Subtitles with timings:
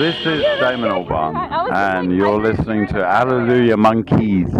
[0.00, 1.36] This is Damon Albarn,
[1.74, 4.50] and you're listening to Hallelujah Monkeys,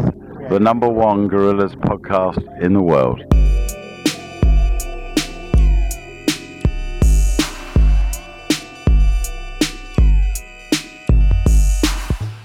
[0.51, 3.23] the number one Gorillaz podcast in the world.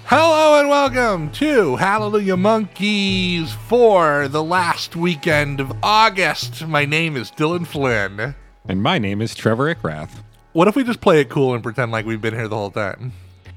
[0.05, 6.66] Hello and welcome to Hallelujah Monkeys for the last weekend of August.
[6.66, 8.36] My name is Dylan Flynn.
[8.70, 10.23] And my name is Trevor Ickrath.
[10.56, 12.71] What if we just play it cool and pretend like we've been here the whole
[12.71, 13.11] time?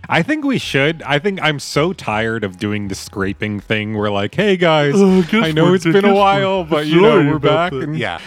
[0.09, 1.01] I think we should.
[1.03, 3.95] I think I'm so tired of doing the scraping thing.
[3.95, 7.19] We're like, hey guys, oh, guess I know it's been a while, but you know
[7.19, 7.71] we're back.
[7.71, 8.19] And Yeah.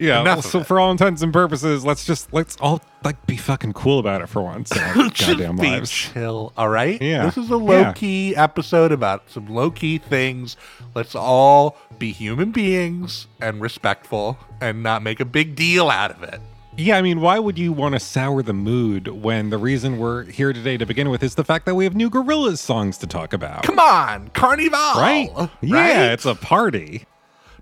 [0.00, 0.22] yeah.
[0.22, 4.00] Enough so for all intents and purposes, let's just let's all like be fucking cool
[4.00, 5.92] about it for once goddamn be lives.
[5.92, 7.00] chill, all right?
[7.00, 7.26] Yeah.
[7.26, 10.56] This is a low key episode about some low key things.
[10.96, 16.24] Let's all be human beings and respectful and not make a big deal out of
[16.24, 16.40] it.
[16.78, 20.24] Yeah, I mean, why would you want to sour the mood when the reason we're
[20.24, 23.06] here today to begin with is the fact that we have new Gorillaz songs to
[23.06, 23.62] talk about?
[23.62, 24.78] Come on, Carnival.
[25.00, 25.30] right?
[25.36, 25.50] right?
[25.62, 27.06] Yeah, it's a party.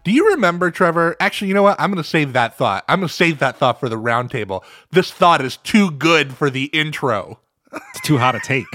[0.02, 1.14] Do you remember, Trevor?
[1.20, 1.80] Actually, you know what?
[1.80, 2.84] I'm going to save that thought.
[2.88, 4.64] I'm going to save that thought for the roundtable.
[4.90, 7.38] This thought is too good for the intro.
[7.72, 8.66] It's too hot to take.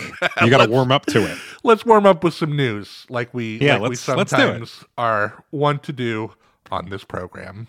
[0.41, 1.37] You got to warm up to it.
[1.63, 4.39] Let's warm up with some news, like we Yeah, like we let's- let's do it.
[4.39, 6.31] sometimes are want to do
[6.71, 7.67] on this program.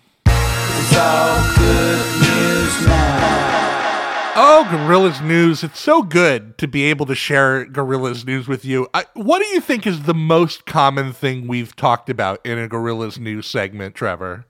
[4.33, 5.63] Oh, Gorillaz News.
[5.63, 8.87] It's so good to be able to share Gorillaz News with you.
[8.93, 12.67] I, what do you think is the most common thing we've talked about in a
[12.67, 14.45] Gorillaz News segment, Trevor?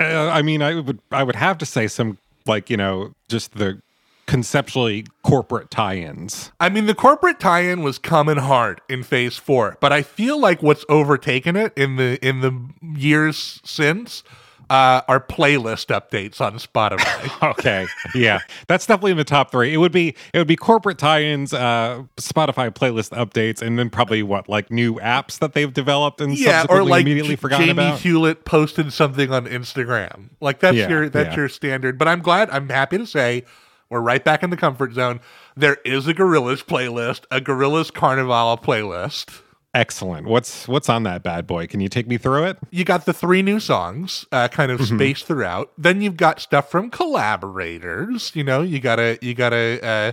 [0.00, 3.54] Uh, I mean, I would I would have to say some like you know just
[3.54, 3.80] the
[4.26, 6.52] conceptually corporate tie-ins.
[6.58, 10.62] I mean, the corporate tie-in was coming hard in Phase Four, but I feel like
[10.62, 12.58] what's overtaken it in the in the
[12.98, 14.24] years since
[14.72, 17.28] uh, are playlist updates on Spotify.
[17.58, 19.74] Okay, yeah, that's definitely in the top three.
[19.74, 24.22] It would be it would be corporate tie-ins, uh, Spotify playlist updates, and then probably
[24.22, 27.82] what like new apps that they've developed and yeah, or like immediately J- forgotten Jamie
[27.82, 28.00] about.
[28.00, 30.30] Hewlett posted something on Instagram.
[30.40, 31.36] Like that's Yeah, your that's yeah.
[31.36, 31.98] your standard.
[31.98, 32.48] But I'm glad.
[32.50, 33.44] I'm happy to say
[33.90, 35.20] we're right back in the comfort zone.
[35.54, 39.41] There is a Gorillaz playlist, a Gorillaz Carnival playlist.
[39.74, 40.26] Excellent.
[40.26, 41.66] What's what's on that bad boy?
[41.66, 42.58] Can you take me through it?
[42.70, 44.96] you got the three new songs uh, kind of Mm-hmm.
[44.96, 49.52] spaced throughout then you've got stuff from collaborators you know you got a you got
[49.52, 50.12] a uh,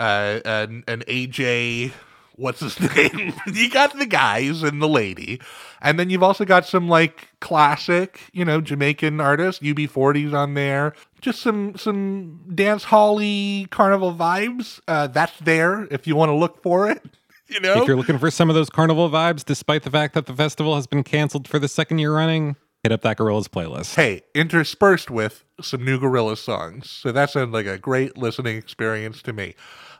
[0.00, 1.92] uh, an, an aj
[2.36, 5.40] what's his name you got the guys and the lady
[5.82, 10.94] and then you've also got some like classic you know jamaican artists ub40s on there
[11.20, 16.62] just some some dance holly carnival vibes uh, that's there if you want to look
[16.62, 17.02] for it
[17.50, 20.26] you know If you're looking for some of those carnival vibes, despite the fact that
[20.26, 23.94] the festival has been canceled for the second year running, hit up that Gorillaz playlist.
[23.94, 26.88] hey, interspersed with some new Gorilla songs.
[26.90, 29.54] So that sounds like a great listening experience to me.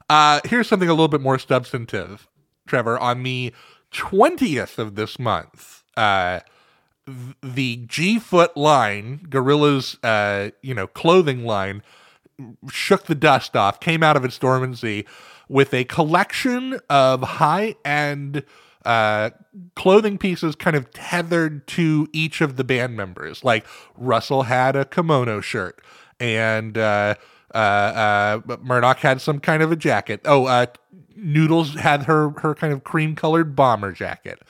[0.09, 2.29] Uh, here's something a little bit more substantive,
[2.67, 2.99] Trevor.
[2.99, 3.53] On the
[3.93, 6.41] 20th of this month, uh,
[7.43, 11.83] the G Foot line, Gorilla's, uh, you know, clothing line,
[12.71, 15.07] shook the dust off, came out of its dormancy
[15.49, 18.45] with a collection of high end
[18.85, 19.31] uh,
[19.75, 23.45] clothing pieces kind of tethered to each of the band members.
[23.45, 23.67] Like
[23.97, 25.81] Russell had a kimono shirt,
[26.21, 27.15] and uh,
[27.55, 30.21] uh, uh, Murdoch had some kind of a jacket.
[30.25, 30.67] Oh, uh,
[31.17, 34.41] Noodles had her her kind of cream colored bomber jacket.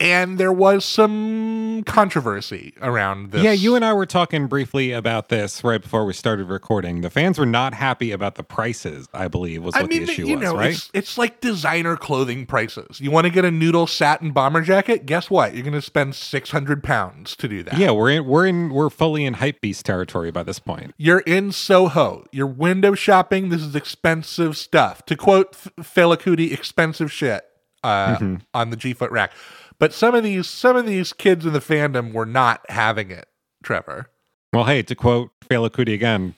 [0.00, 3.42] And there was some controversy around this.
[3.42, 7.00] Yeah, you and I were talking briefly about this right before we started recording.
[7.00, 10.12] The fans were not happy about the prices, I believe, was what I mean, the
[10.12, 10.70] issue you was, know, right?
[10.70, 13.00] it's, it's like designer clothing prices.
[13.00, 15.04] You want to get a noodle satin bomber jacket?
[15.04, 15.54] Guess what?
[15.54, 17.76] You're going to spend 600 pounds to do that.
[17.76, 20.94] Yeah, we're in we're in we're fully in hype beast territory by this point.
[20.96, 22.24] You're in Soho.
[22.30, 23.48] You're window shopping.
[23.48, 25.04] This is expensive stuff.
[25.06, 27.44] To quote F- Fela Kuti, expensive shit
[27.82, 28.34] uh, Mm-hmm.
[28.54, 29.32] on the G Foot rack.
[29.80, 33.26] But some of these some of these kids in the fandom were not having it,
[33.62, 34.10] Trevor.
[34.52, 36.34] Well, hey, to quote Fela Kuti again,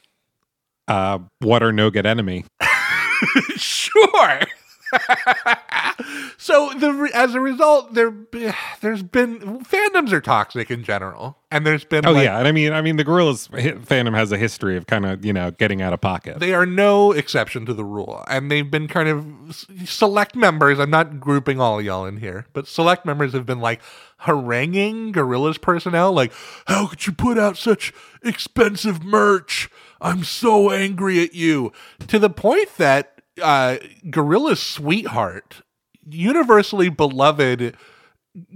[0.88, 2.44] uh, Water No Get Enemy?
[3.56, 4.40] sure.
[6.38, 8.14] so the as a result, there
[8.80, 12.52] there's been fandoms are toxic in general, and there's been Oh like, yeah, and I
[12.52, 13.48] mean, I mean, the Gorillaz
[13.84, 16.38] fandom has a history of kind of you know getting out of pocket.
[16.40, 20.78] they are no exception to the rule, and they've been kind of select members.
[20.78, 23.80] I'm not grouping all y'all in here, but select members have been like
[24.22, 26.32] haranguing Gorillaz personnel, like,
[26.66, 27.92] "How could you put out such
[28.22, 29.70] expensive merch?
[30.00, 31.72] I'm so angry at you."
[32.08, 35.62] To the point that uh, Gorilla's sweetheart,
[36.12, 37.76] universally beloved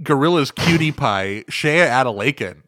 [0.01, 2.61] Gorilla's cutie pie, Seye Adelekan.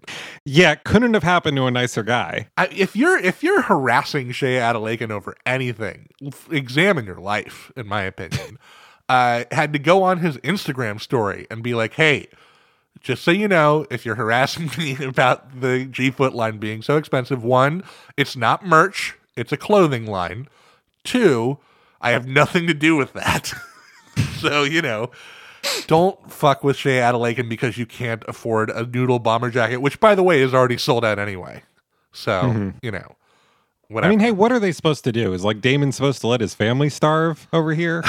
[0.43, 2.49] Yeah, couldn't have happened to a nicer guy.
[2.57, 6.09] I, if you're if you're harassing Seye Adelekan over anything,
[6.51, 7.71] examine your life.
[7.77, 8.59] In my opinion,
[9.09, 12.27] uh, had to go on his Instagram story and be like, "Hey,
[12.99, 16.97] just so you know, if you're harassing me about the G Foot line being so
[16.97, 17.83] expensive, one,
[18.17, 20.49] it's not merch; it's a clothing line.
[21.05, 21.57] Two,
[22.01, 23.53] I have nothing to do with that.
[24.39, 25.11] so you know."
[25.87, 30.15] Don't fuck with Seye Adelekan because you can't afford a noodle bomber jacket, which, by
[30.15, 31.63] the way, is already sold out anyway.
[32.13, 33.15] So, you know,
[33.95, 35.33] I mean, hey, what are they supposed to do?
[35.33, 38.03] Is like Damon supposed to let his family starve over here?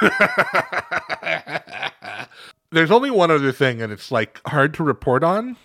[2.70, 5.56] There's only one other thing, and it's like hard to report on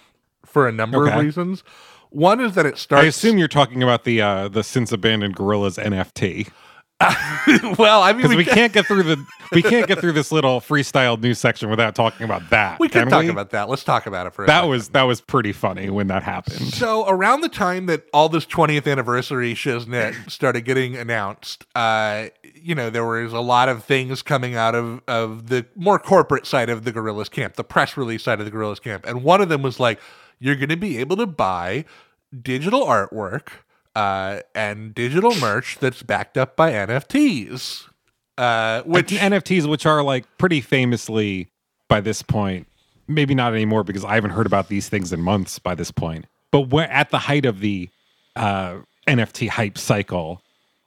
[0.46, 1.63] for a number of reasons.
[2.10, 3.04] One is that it starts.
[3.04, 6.51] I assume you're talking about the uh the since abandoned Gorillaz NFT
[7.78, 10.32] well, I mean, we, we can, can't get through the we can't get through this
[10.32, 12.80] little freestyle news section without talking about that.
[12.80, 13.30] we can can talk we?
[13.30, 13.70] about that.
[13.70, 14.58] Let's talk about it for a that.
[14.58, 14.70] second.
[14.70, 16.74] Was that was pretty funny when that happened?
[16.74, 22.76] So around the time that all this 20th anniversary shiznit started getting announced, uh, you
[22.76, 26.70] know, there was a lot of things coming out of, of the more corporate side
[26.70, 29.06] of the Gorillaz camp, the press release side of the Gorillaz camp.
[29.06, 30.00] And one of them was like,
[30.40, 31.86] you're going to be able to buy
[32.42, 33.50] digital artwork
[33.95, 37.88] uh, and digital merch that's backed up by NFTs.
[38.38, 41.50] Uh, which NFTs, which are like pretty famously
[41.88, 42.68] by this point,
[43.07, 46.25] maybe not anymore because I haven't heard about these things in months by this point.
[46.51, 47.90] But wh- at the height of the
[48.36, 50.42] uh, NFT hype cycle,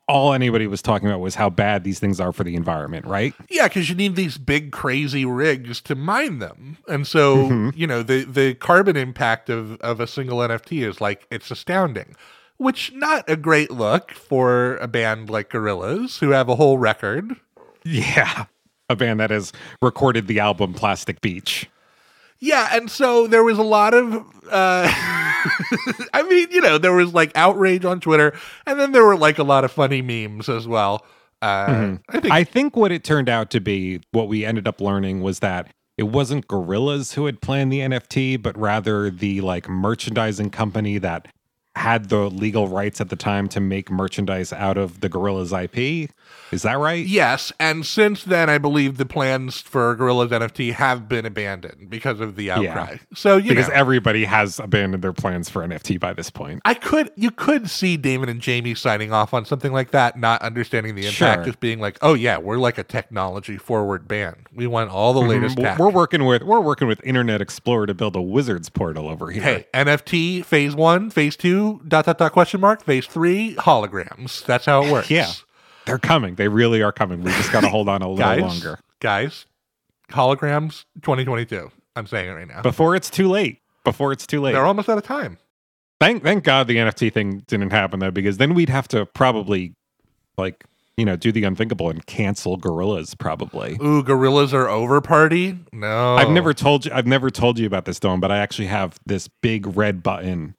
[0.08, 3.34] all anybody was talking about was how bad these things are for the environment, right?
[3.48, 8.02] Yeah, because you need these big crazy rigs to mine them, and so you know
[8.02, 12.14] the the carbon impact of of a single NFT is like it's astounding.
[12.58, 17.36] Which not a great look for a band like Gorillaz, who have a whole record.
[17.84, 18.46] Yeah.
[18.88, 21.68] A band that has recorded the album Plastic Beach.
[22.38, 24.14] Yeah, and so there was a lot of,
[24.50, 24.88] uh,
[26.12, 28.34] I mean, you know, there was like outrage on Twitter,
[28.66, 31.04] and then there were like a lot of funny memes as well.
[31.42, 34.80] Uh, I think I think what it turned out to be, what we ended up
[34.80, 39.68] learning was that it wasn't Gorillaz who had planned the NFT, but rather the like
[39.68, 41.28] merchandising company that
[41.76, 46.10] had the legal rights at the time to make merchandise out of the Gorillaz IP.
[46.50, 47.04] Is that right?
[47.04, 52.18] Yes, and since then, I believe the plans for Gorilla's NFT have been abandoned because
[52.20, 52.96] of the outcry.
[53.14, 56.62] So you because know, everybody has abandoned their plans for NFT by this point.
[56.64, 60.40] I could, you could see Damon and Jamie signing off on something like that, not
[60.40, 61.44] understanding the impact, Sure.
[61.44, 64.46] just being like, "Oh yeah, we're like a technology forward band.
[64.54, 65.28] We want all the mm-hmm.
[65.30, 68.70] latest We're- tech." We're working with we're working with Internet Explorer to build a wizard's
[68.70, 69.42] portal over here.
[69.42, 74.44] Hey, NFT phase one, phase two, dot dot dot question mark, phase three, holograms.
[74.46, 75.10] That's how it works.
[75.10, 75.30] Yeah.
[75.86, 76.34] They're coming.
[76.34, 77.22] They really are coming.
[77.22, 79.46] We just got to hold on a little guys, longer guys,
[80.10, 81.70] holograms, 2022.
[81.94, 82.62] I'm saying it right now.
[82.62, 83.60] before it's too late.
[83.84, 84.52] Before it's too late.
[84.52, 85.38] They're almost out of time.
[86.00, 89.74] Thank thank God the NFT thing didn't happen though, because then we'd have to probably
[90.36, 90.64] like
[90.96, 93.74] you know do the unthinkable and cancel Gorillaz probably.
[93.74, 95.56] Ooh, Gorillaz are over party.
[95.72, 98.66] No, I've never told you I've never told you about this, Dawn, but I actually
[98.66, 100.55] have this big red button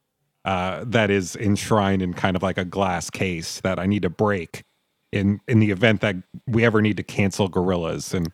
[0.48, 4.10] uh, that is enshrined in kind of like a glass case that I need to
[4.10, 4.64] break
[5.12, 6.16] in in the event that
[6.48, 8.32] we ever need to cancel Gorillaz, and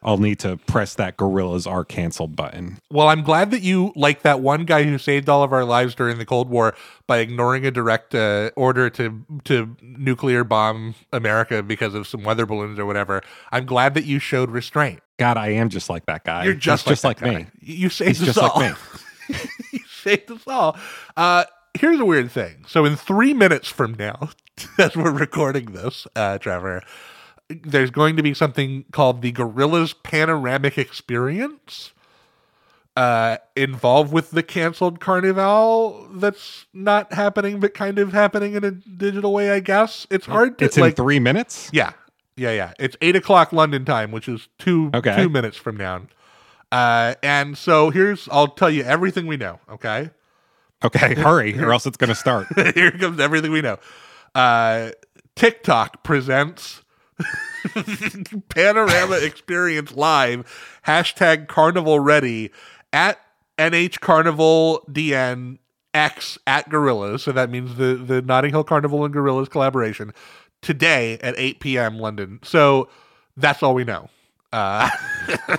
[0.00, 2.78] I'll need to press that Gorillaz are canceled button.
[2.88, 5.96] Well, I'm glad that you like that one guy who saved all of our lives
[5.96, 6.76] during the Cold War
[7.08, 12.46] by ignoring a direct uh, order to to nuclear bomb America because of some weather
[12.46, 13.22] balloons or whatever.
[13.50, 15.00] I'm glad that you showed restraint.
[15.18, 16.44] God, I am just like that guy.
[16.44, 17.46] You're just He's just like, like, that me.
[17.60, 18.60] you saved He's us just all.
[18.60, 18.76] like
[19.28, 19.36] me.
[19.72, 20.76] you saved us all.
[21.16, 21.44] Uh,
[21.76, 22.64] here's a weird thing.
[22.68, 24.30] So in three minutes from now,
[24.78, 26.82] as we're recording this, uh, Trevor,
[27.48, 31.92] there's going to be something called the Gorillaz Panoramic Experience.
[32.96, 38.70] Uh, involved with the canceled carnival that's not happening, but kind of happening in a
[38.70, 40.06] digital way, I guess.
[40.08, 40.96] It's hard to It's in like.
[40.96, 41.68] three minutes.
[41.74, 41.92] Yeah,
[42.38, 42.72] yeah, yeah.
[42.78, 45.14] It's eight o'clock London time, which is two Okay.
[45.14, 46.06] two minutes from now.
[46.72, 49.60] Uh, and so here's I'll tell you everything we know.
[49.70, 50.08] Okay,
[50.84, 52.46] Okay, hurry, or else it's going to start.
[52.74, 53.78] here comes everything we know.
[54.34, 54.90] Uh,
[55.34, 56.82] TikTok presents
[58.48, 62.50] Panorama Experience Live hashtag Carnival Ready
[62.92, 63.18] at
[63.58, 65.58] NH Carnival DN
[65.94, 67.20] X at Gorillaz.
[67.20, 70.12] So that means the the Notting Hill Carnival and Gorillaz collaboration
[70.60, 71.98] today at 8 p.m.
[71.98, 72.40] London.
[72.42, 72.88] So
[73.36, 74.10] that's all we know.
[74.52, 74.88] Uh,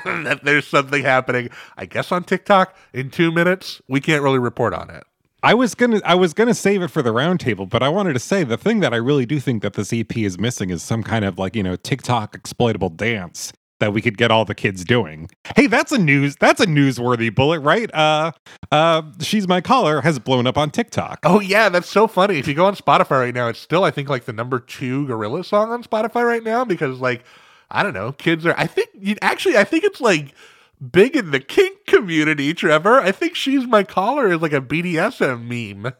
[0.05, 3.81] that there's something happening, I guess, on TikTok in two minutes.
[3.87, 5.03] We can't really report on it.
[5.43, 8.19] I was gonna I was gonna save it for the roundtable, but I wanted to
[8.19, 11.03] say the thing that I really do think that this EP is missing is some
[11.03, 14.83] kind of like you know TikTok exploitable dance that we could get all the kids
[14.83, 15.29] doing.
[15.55, 17.93] Hey, that's a news that's a newsworthy bullet, right?
[17.93, 18.31] Uh
[18.71, 21.19] uh She's My Collar has blown up on TikTok.
[21.23, 22.39] Oh yeah, that's so funny.
[22.39, 25.05] If you go on Spotify right now, it's still I think like the number two
[25.05, 27.23] gorilla song on Spotify right now because like
[27.69, 28.89] I don't know, kids are I think
[29.21, 30.33] actually I think it's like
[30.79, 32.99] big in the kink community, Trevor.
[32.99, 35.93] I think She's My Collar is like a BDSM meme.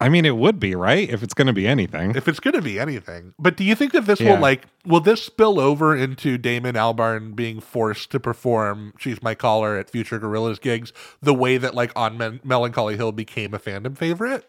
[0.00, 2.14] I mean, it would be right if it's going to be anything.
[2.16, 4.34] If it's going to be anything, but do you think that this yeah.
[4.34, 9.34] will like will this spill over into Damon Albarn being forced to perform "She's My
[9.34, 13.58] Collar" at future Gorillaz gigs the way that like on Men- Melancholy Hill became a
[13.58, 14.46] fandom favorite?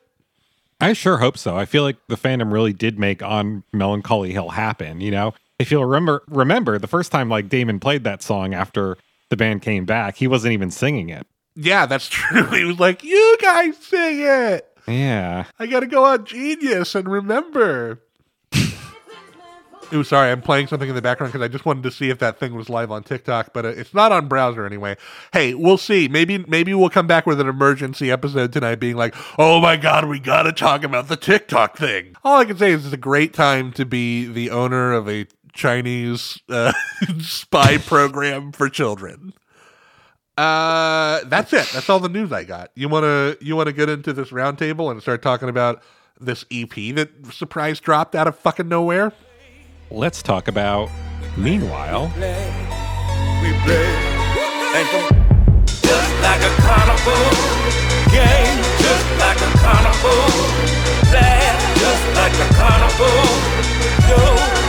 [0.82, 1.56] I sure hope so.
[1.56, 5.00] I feel like the fandom really did make on Melancholy Hill happen.
[5.00, 8.98] You know, if you'll remember, remember the first time like Damon played that song after
[9.38, 11.28] the band came back, he wasn't even singing it.
[11.56, 12.46] Yeah, that's true.
[12.48, 15.46] He was like, "You guys sing it." Yeah.
[15.60, 18.02] I gotta go on Genius and remember.
[19.94, 22.18] Ooh, sorry, I'm playing something in the background because I just wanted to see if
[22.18, 24.98] that thing was live on TikTok, but uh, it's not on browser anyway.
[25.32, 26.08] Hey, we'll see.
[26.08, 30.06] Maybe maybe we'll come back with an emergency episode tonight, being like, "Oh my god,
[30.06, 33.34] we gotta talk about the TikTok thing." All I can say is it's a great
[33.34, 36.72] time to be the owner of a Chinese uh,
[37.20, 39.34] spy program for children.
[40.38, 41.68] Uh, that's it.
[41.74, 42.70] That's all the news I got.
[42.76, 45.82] You wanna you wanna get into this roundtable and start talking about
[46.20, 49.14] this EP that surprise dropped out of fucking nowhere?
[49.90, 50.90] Let's talk about.
[51.38, 54.26] Meanwhile, we play
[55.82, 57.24] just like a carnival
[58.12, 60.56] game, just like a carnival,
[61.76, 63.08] just like a carnival,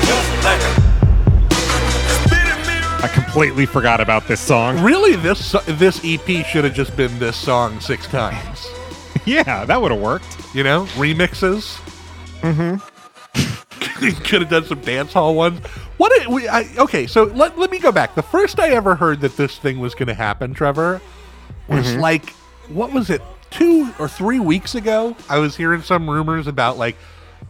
[0.05, 0.87] just like a
[3.03, 4.83] I completely forgot about this song.
[4.83, 8.67] Really, this this EP should have just been this song six times.
[9.27, 10.55] yeah, that would have worked.
[10.55, 11.79] You know, remixes.
[12.41, 12.77] Mm-hmm.
[14.25, 15.65] Could have done some dance hall ones.
[15.97, 16.13] What?
[16.13, 18.15] It, we, I, okay, so let, let me go back.
[18.15, 21.01] The first I ever heard that this thing was going to happen, Trevor,
[21.69, 22.01] was mm-hmm.
[22.01, 22.31] like,
[22.69, 23.23] what was it?
[23.57, 26.97] Two or three weeks ago, I was hearing some rumors about like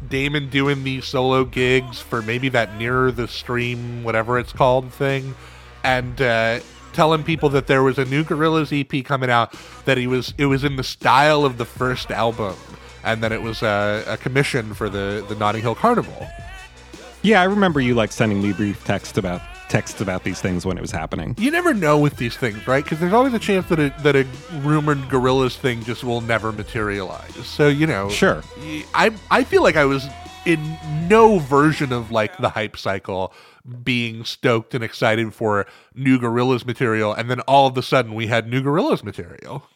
[0.09, 5.35] Damon doing these solo gigs for maybe that nearer the stream, whatever it's called thing,
[5.83, 6.61] and uh,
[6.93, 9.53] telling people that there was a new Gorillaz EP coming out
[9.85, 12.55] that he was it was in the style of the first album,
[13.03, 16.29] and then it was a, a commission for the the Notting Hill Carnival.
[17.23, 20.79] Yeah, I remember you like sending me brief text about texts about these things when
[20.79, 21.35] it was happening.
[21.39, 22.85] You never know with these things, right?
[22.85, 24.27] Because there's always a chance that a, that a
[24.61, 27.35] rumored Gorillaz thing just will never materialize.
[27.47, 28.43] So you know, sure.
[28.95, 30.07] I I feel like I was
[30.45, 33.33] in no version of like the hype cycle
[33.83, 38.29] being stoked and excited for new Gorillaz material, and then all of a sudden we
[38.29, 39.69] had new Gorillaz material.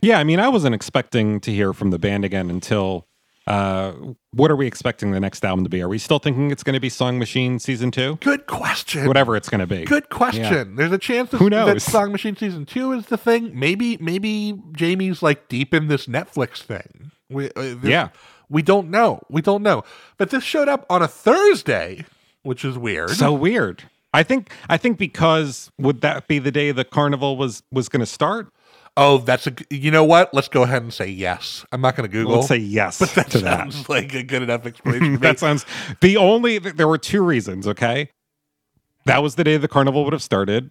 [0.00, 3.06] Yeah, I mean, I wasn't expecting to hear from the band again until
[3.46, 3.92] uh,
[4.32, 5.82] what are we expecting the next album to be?
[5.82, 8.16] Are we still thinking it's going to be Song Machine season two?
[8.20, 9.06] Good question.
[9.06, 9.84] Whatever it's going to be.
[9.84, 10.42] Good question.
[10.44, 10.64] Yeah.
[10.66, 11.66] There's a chance that, Who knows?
[11.66, 13.58] that Song Machine season two is the thing.
[13.58, 17.10] Maybe maybe Jamie's like deep in this Netflix thing.
[17.30, 18.08] We, uh, this, yeah.
[18.48, 19.20] We don't know.
[19.30, 19.82] We don't know.
[20.18, 22.04] But this showed up on a Thursday,
[22.42, 23.10] which is weird.
[23.10, 23.84] So weird.
[24.14, 28.00] I think I think because would that be the day the carnival was was going
[28.00, 28.52] to start?
[28.96, 29.54] Oh, that's a.
[29.70, 30.34] You know what?
[30.34, 31.64] Let's go ahead and say yes.
[31.72, 32.36] I'm not going to Google.
[32.36, 33.88] Let's say yes but that sounds that.
[33.88, 35.18] like a good enough explanation.
[35.20, 35.64] that sounds.
[36.00, 37.66] The only there were two reasons.
[37.66, 38.10] Okay,
[39.06, 40.70] that was the day the carnival would have started,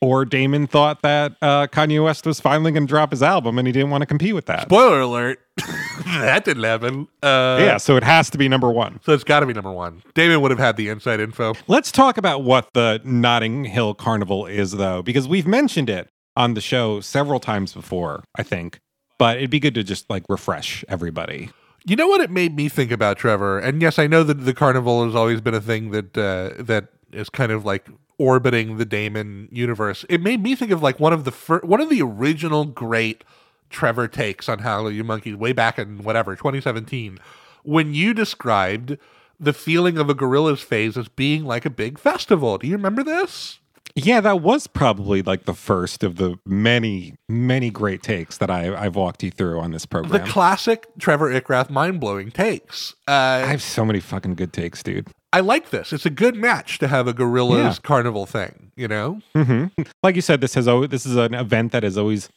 [0.00, 3.66] or Damon thought that uh, Kanye West was finally going to drop his album and
[3.66, 4.62] he didn't want to compete with that.
[4.62, 5.40] Spoiler alert:
[6.04, 7.08] that didn't happen.
[7.20, 9.00] Uh, yeah, so it has to be number one.
[9.04, 10.04] So it's got to be number one.
[10.14, 11.54] Damon would have had the inside info.
[11.66, 16.54] Let's talk about what the Notting Hill Carnival is, though, because we've mentioned it on
[16.54, 18.78] the show several times before, I think.
[19.18, 21.50] But it'd be good to just like refresh everybody.
[21.86, 23.58] You know what it made me think about, Trevor?
[23.58, 26.88] And yes, I know that the carnival has always been a thing that uh, that
[27.12, 27.88] is kind of like
[28.18, 30.04] orbiting the Damon universe.
[30.08, 33.24] It made me think of like one of the fir- one of the original great
[33.70, 37.18] Trevor takes on Hallelujah Monkeys way back in whatever 2017
[37.62, 38.96] when you described
[39.38, 42.58] the feeling of a gorilla's phase as being like a big festival.
[42.58, 43.58] Do you remember this?
[43.98, 48.76] Yeah, that was probably like the first of the many, many great takes that I,
[48.76, 50.12] I've walked you through on this program.
[50.12, 52.94] The classic Trevor Ickrath mind blowing takes.
[53.08, 55.08] Uh, I have so many fucking good takes, dude.
[55.32, 55.94] I like this.
[55.94, 57.74] It's a good match to have a Gorillaz yeah.
[57.82, 59.20] carnival thing, you know?
[59.34, 59.82] Mm-hmm.
[60.02, 62.28] Like you said, this has always, this is an event that has always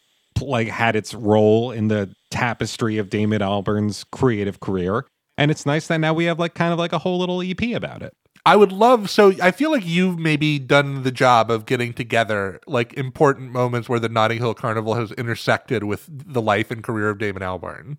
[0.41, 5.05] like had its role in the tapestry of Damon Albarn's creative career.
[5.37, 7.75] And it's nice that now we have like kind of like a whole little EP
[7.75, 8.13] about it.
[8.45, 12.59] I would love so I feel like you've maybe done the job of getting together
[12.67, 17.09] like important moments where the Notting Hill Carnival has intersected with the life and career
[17.09, 17.97] of Damon Albarn.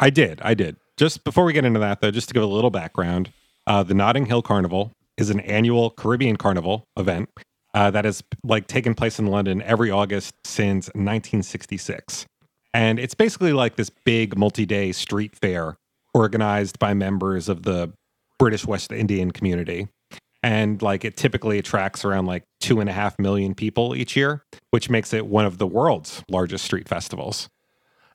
[0.00, 0.40] I did.
[0.42, 0.76] I did.
[0.96, 3.32] Just before we get into that though, just to give a little background,
[3.66, 7.28] uh, the Notting Hill Carnival is an annual Caribbean carnival event
[7.74, 12.26] uh, that has like taken place in London every August since 1966.
[12.72, 15.76] And it's basically like this big multi-day street fair
[16.14, 17.92] organized by members of the
[18.38, 19.88] British West Indian community.
[20.42, 24.44] And like it typically attracts around like two and a half million people each year,
[24.70, 27.48] which makes it one of the world's largest street festivals.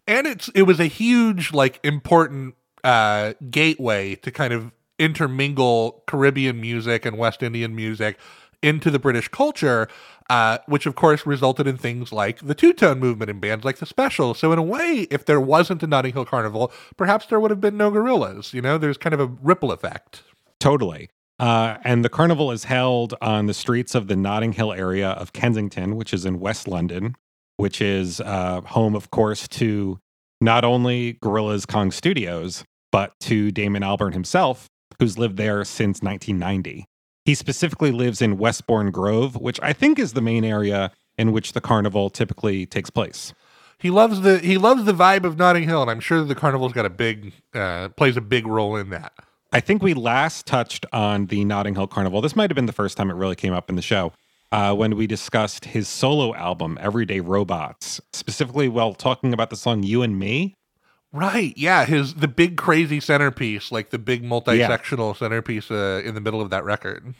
[0.08, 6.60] and it's it was a huge like important uh gateway to kind of intermingle caribbean
[6.60, 8.18] music and west indian music
[8.62, 9.88] into the british culture
[10.34, 13.86] uh, which of course resulted in things like the two-tone movement and bands like the
[13.86, 17.52] special so in a way if there wasn't a notting hill carnival perhaps there would
[17.52, 20.24] have been no Gorillaz you know there's kind of a ripple effect
[20.64, 21.10] Totally.
[21.40, 25.34] Uh, and the carnival is held on the streets of the Notting Hill area of
[25.34, 27.16] Kensington, which is in West London,
[27.58, 30.00] which is uh, home, of course, to
[30.40, 32.64] not only Gorillaz Kong Studios,
[32.94, 36.86] but to Damon Albarn himself, who's lived there since 1990.
[37.26, 41.54] He specifically lives in Westbourne Grove, which I think is the main area in which
[41.54, 43.34] the carnival typically takes place.
[43.80, 46.74] he loves the he loves the vibe of notting hill and i'm sure the carnival's
[46.74, 49.12] got a big uh plays a big role in that
[49.52, 52.22] I think we last touched on the Notting Hill Carnival.
[52.22, 54.12] This might have been the first time it really came up in the show
[54.52, 59.84] uh, when we discussed his solo album, Everyday Robots, specifically while talking about the song
[59.84, 60.56] You and Me.
[61.14, 61.54] Right.
[61.56, 61.86] Yeah.
[61.86, 66.50] His the big crazy centerpiece, like the big multi-sectional centerpiece uh, in the middle of
[66.50, 67.14] that record.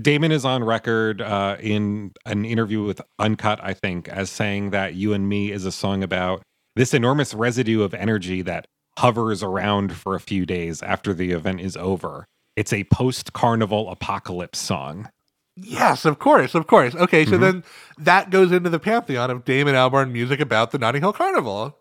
[0.00, 4.94] Damon is on record uh, in an interview with Uncut, I think, as saying that
[4.94, 6.42] You and Me is a song about
[6.76, 8.64] this enormous residue of energy that
[8.96, 12.24] hovers around for a few days after the event is over.
[12.56, 15.10] It's a post carnival apocalypse song.
[15.56, 16.94] Yes, of course, of course.
[16.94, 17.62] Okay, so then
[17.98, 21.76] that goes into the pantheon of Damon Albarn music about the Notting Hill Carnival.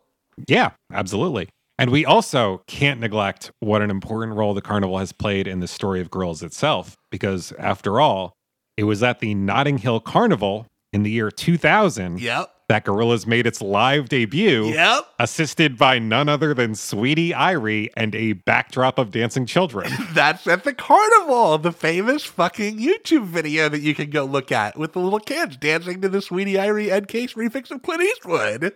[0.47, 1.49] Yeah, absolutely.
[1.77, 5.67] And we also can't neglect what an important role the carnival has played in the
[5.67, 8.33] story of girls itself, because after all,
[8.77, 12.51] it was at the Notting Hill Carnival in the year 2000 Yep.
[12.69, 15.07] that Gorillaz made its live debut, Yep.
[15.19, 19.91] assisted by none other than Sweetie Irie and a backdrop of dancing children.
[20.13, 24.77] That's at the carnival, the famous fucking YouTube video that you can go look at
[24.77, 28.73] with the little kids dancing to the Sweetie Irie Ed Case remix of Clint Eastwood.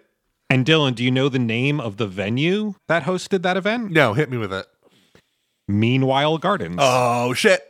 [0.49, 3.91] And Dylan, do you know the name of the venue that hosted that event?
[3.91, 4.65] No, hit me with it.
[5.67, 6.77] Meanwhile Gardens.
[6.79, 7.61] Oh shit.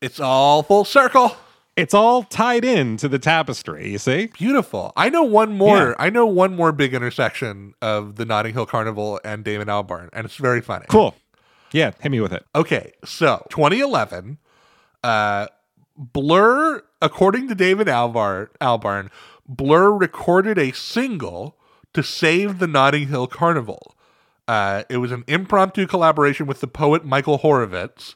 [0.00, 1.36] It's all full circle.
[1.76, 4.26] It's all tied in to the tapestry, you see?
[4.26, 4.92] Beautiful.
[4.96, 5.88] I know one more.
[5.88, 5.94] Yeah.
[5.98, 10.24] I know one more big intersection of the Notting Hill Carnival and Damon Albarn, and
[10.24, 10.86] it's very funny.
[10.88, 11.16] Cool.
[11.72, 12.44] Yeah, hit me with it.
[12.54, 14.38] Okay, so 2011,
[15.02, 15.48] uh,
[15.96, 19.10] Blur, according to David Albar, Albarn,
[19.48, 21.56] Blur recorded a single
[21.94, 23.94] to save the Notting Hill Carnival.
[24.46, 28.14] Uh, it was an impromptu collaboration with the poet Michael Horovitz.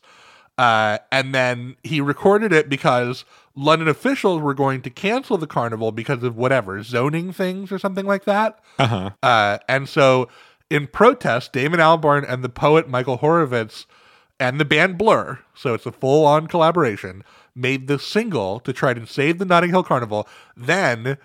[0.58, 5.92] Uh, and then he recorded it because London officials were going to cancel the carnival
[5.92, 8.58] because of whatever zoning things or something like that.
[8.78, 9.10] Uh-huh.
[9.22, 10.28] Uh, and so,
[10.68, 13.86] in protest, Damon Albarn and the poet Michael Horovitz
[14.40, 18.94] and the band Blur, so it's a full on collaboration, made this single to try
[18.94, 20.28] to save the Notting Hill Carnival.
[20.56, 21.18] Then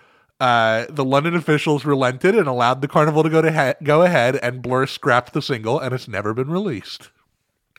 [0.43, 4.35] uh, the London officials relented and allowed the carnival to go to he- go ahead,
[4.37, 7.09] and Blur scrapped the single, and it's never been released.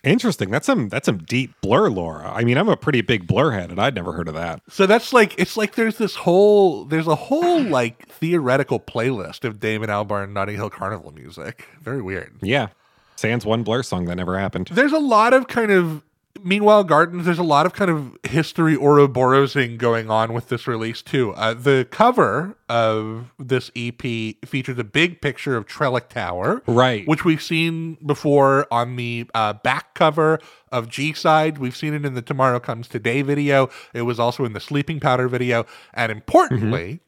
[0.03, 0.51] Interesting.
[0.51, 2.25] That's some that's some deep blur lore.
[2.27, 4.61] I mean, I'm a pretty big blur head, and I'd never heard of that.
[4.69, 9.61] So that's like it's like there's this whole there's a whole like theoretical playlist of
[9.61, 11.69] Damon Albarn Notting Hill Carnival music.
[11.81, 12.35] Very weird.
[12.43, 12.69] Yeah.
[13.17, 14.69] Sans one blur song that never happened.
[14.73, 16.03] there's a lot of kind of
[16.45, 21.01] meanwhile gardens there's a lot of kind of history ouroborosing going on with this release
[21.03, 24.03] too uh, the cover of this ep
[24.45, 27.07] features a big picture of trellick tower Right.
[27.09, 30.39] which we've seen before on the uh, back cover
[30.71, 31.59] of G Side.
[31.59, 33.69] We've seen it in the Tomorrow Comes Today video.
[33.93, 35.67] It was also in the Sleeping Powder video.
[35.93, 36.99] And importantly,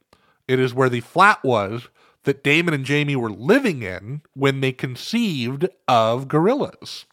[0.46, 1.88] it is where the flat was
[2.22, 7.06] that Damon and Jamie were living in when they conceived of Gorillaz.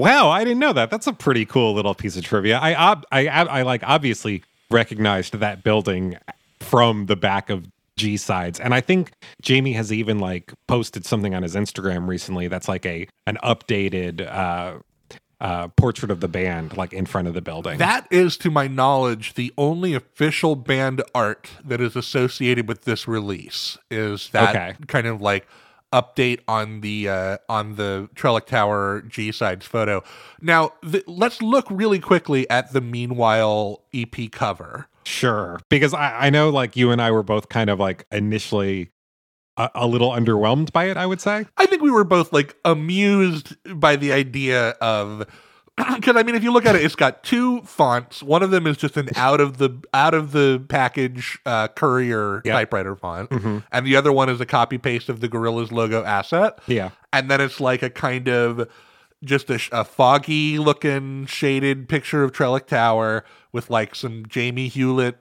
[0.00, 0.90] Wow, I didn't know that.
[0.90, 2.58] That's a pretty cool little piece of trivia.
[2.58, 6.16] I ob- I, I, I like obviously recognized that building
[6.60, 11.34] from the back of G sides, and I think Jamie has even like posted something
[11.34, 14.78] on his Instagram recently that's like a an updated uh,
[15.40, 17.78] uh, portrait of the band like in front of the building.
[17.78, 23.06] That is, to my knowledge, the only official band art that is associated with this
[23.06, 23.76] release.
[23.90, 24.74] Is that Okay.
[24.86, 25.46] kind of like
[25.92, 30.02] update on the uh, on the Trellick Tower G sides photo?
[30.40, 34.88] Now, th- let's look really quickly at the Meanwhile EP cover.
[35.04, 35.60] Sure.
[35.68, 38.90] Because I, I know like you and I were both kind of like initially
[39.56, 41.46] a, a little underwhelmed by it, I would say.
[41.56, 45.26] I think we were both like amused by the idea of
[45.96, 48.22] because I mean, if you look at it, it's got two fonts.
[48.22, 52.42] One of them is just an out of the out of the package uh, courier
[52.44, 52.52] Yep.
[52.54, 53.30] typewriter font,
[53.72, 56.58] and the other one is a copy paste of the Gorillaz logo asset.
[56.66, 56.90] Yeah.
[57.12, 58.68] and then it's like a kind of
[59.22, 65.18] just a, a foggy looking shaded picture of Trellick Tower with like some Jamie Hewlett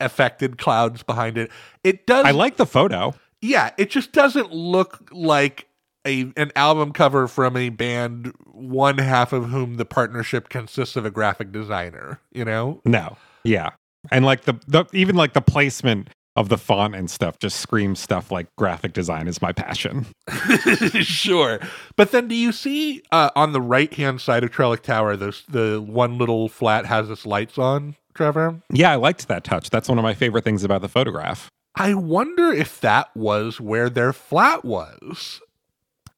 [0.00, 1.50] affected clouds behind it.
[1.82, 3.14] It does I like the photo.
[3.40, 5.66] yeah, it just doesn't look like
[6.06, 11.04] a an album cover from a band one half of whom the partnership consists of
[11.04, 12.80] a graphic designer, you know?
[12.84, 13.16] No.
[13.44, 13.70] Yeah.
[14.10, 18.00] And like the, the even like the placement of the font and stuff just screams
[18.00, 20.06] stuff like graphic design is my passion.
[21.00, 21.60] sure.
[21.96, 25.82] But then do you see uh, on the right-hand side of Trellick Tower those the
[25.84, 28.60] one little flat has its lights on, Trevor?
[28.70, 29.70] Yeah, I liked that touch.
[29.70, 31.48] That's one of my favorite things about the photograph.
[31.76, 35.40] I wonder if that was where their flat was.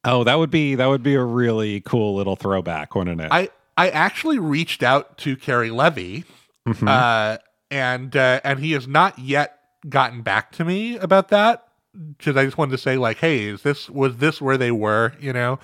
[0.07, 3.27] Oh, that would be that would be a really cool little throwback, wouldn't it?
[3.31, 6.23] I I actually reached out to Carrie Levy,
[6.67, 6.87] Mhm.
[6.87, 7.37] uh,
[7.69, 11.63] and uh, and he has not yet gotten back to me about that.
[12.17, 15.13] Because I just wanted to say, like, hey, is this was this where they were?
[15.19, 15.59] You know,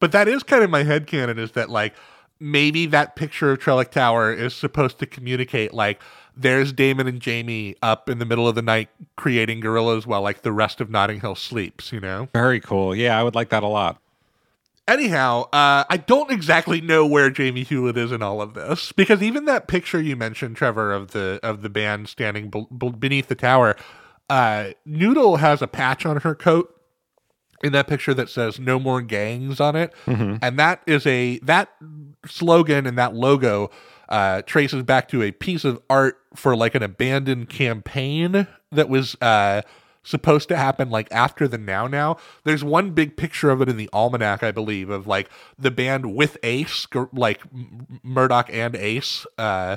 [0.00, 1.94] but that is kind of my headcanon is that like
[2.40, 6.00] maybe that picture of Trellick Tower is supposed to communicate like
[6.38, 10.42] there's Damon and Jamie up in the middle of the night creating Gorillaz while like
[10.42, 11.92] the rest of Notting Hill sleeps.
[11.92, 12.28] You know.
[12.32, 12.94] Very cool.
[12.94, 14.00] Yeah, I would like that a lot.
[14.86, 19.22] Anyhow, uh, I don't exactly know where Jamie Hewlett is in all of this because
[19.22, 23.28] even that picture you mentioned, Trevor, of the of the band standing b- b- beneath
[23.28, 23.76] the tower,
[24.30, 26.74] uh, Noodle has a patch on her coat
[27.62, 31.68] in that picture that says "No more gangs" on it, and that is a that
[32.24, 33.70] slogan and that logo
[34.08, 39.16] uh, traces back to a piece of art for like an abandoned campaign that was
[39.20, 39.62] uh,
[40.02, 42.16] supposed to happen like after the now now.
[42.44, 46.14] There's one big picture of it in the almanac, I believe, of like the band
[46.14, 47.42] with Ace, like
[48.02, 49.26] Murdoch and Ace.
[49.36, 49.76] Uh,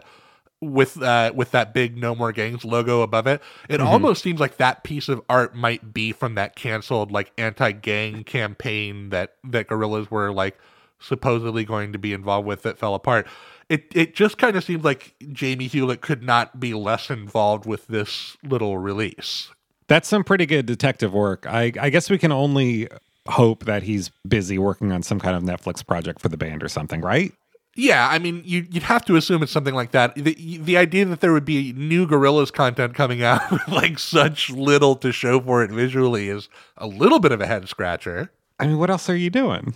[0.63, 4.57] with uh with that big no more gangs logo above it it almost seems like
[4.57, 10.11] that piece of art might be from that canceled like anti-gang campaign that that Gorillaz
[10.11, 10.55] were like
[10.99, 13.25] supposedly going to be involved with that fell apart
[13.71, 17.87] it it just kind of seems like Jamie Hewlett could not be less involved with
[17.87, 19.49] this little release
[19.87, 21.45] That's some pretty good detective work.
[21.47, 22.87] I, I guess we can only
[23.27, 26.67] hope that he's busy working on some kind of Netflix project for the band or
[26.67, 27.33] something, right?
[27.75, 30.15] Yeah, I mean, you, you'd have to assume it's something like that.
[30.15, 34.49] The, the idea that there would be new Gorillaz content coming out with like such
[34.49, 38.29] little to show for it visually is a little bit of a head scratcher.
[38.59, 39.75] I mean, what else are you doing?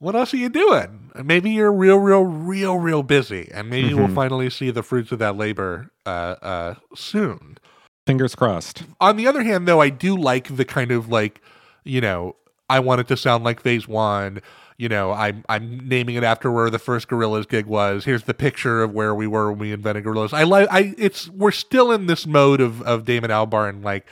[0.00, 1.10] What else are you doing?
[1.22, 5.18] Maybe you're real, real, real, real busy, and maybe we'll finally see the fruits of
[5.18, 7.58] that labor uh, uh, soon.
[8.06, 8.84] Fingers crossed.
[9.00, 11.40] On the other hand, though, I do like the kind of like,
[11.82, 12.36] you know,
[12.70, 14.40] I want it to sound like Phase One.
[14.76, 18.04] You know, I'm I'm naming it after where the first Gorillaz gig was.
[18.04, 20.32] Here's the picture of where we were when we invented Gorillaz.
[20.32, 24.06] I like I it's we're still in this mode of of Damon Albarn like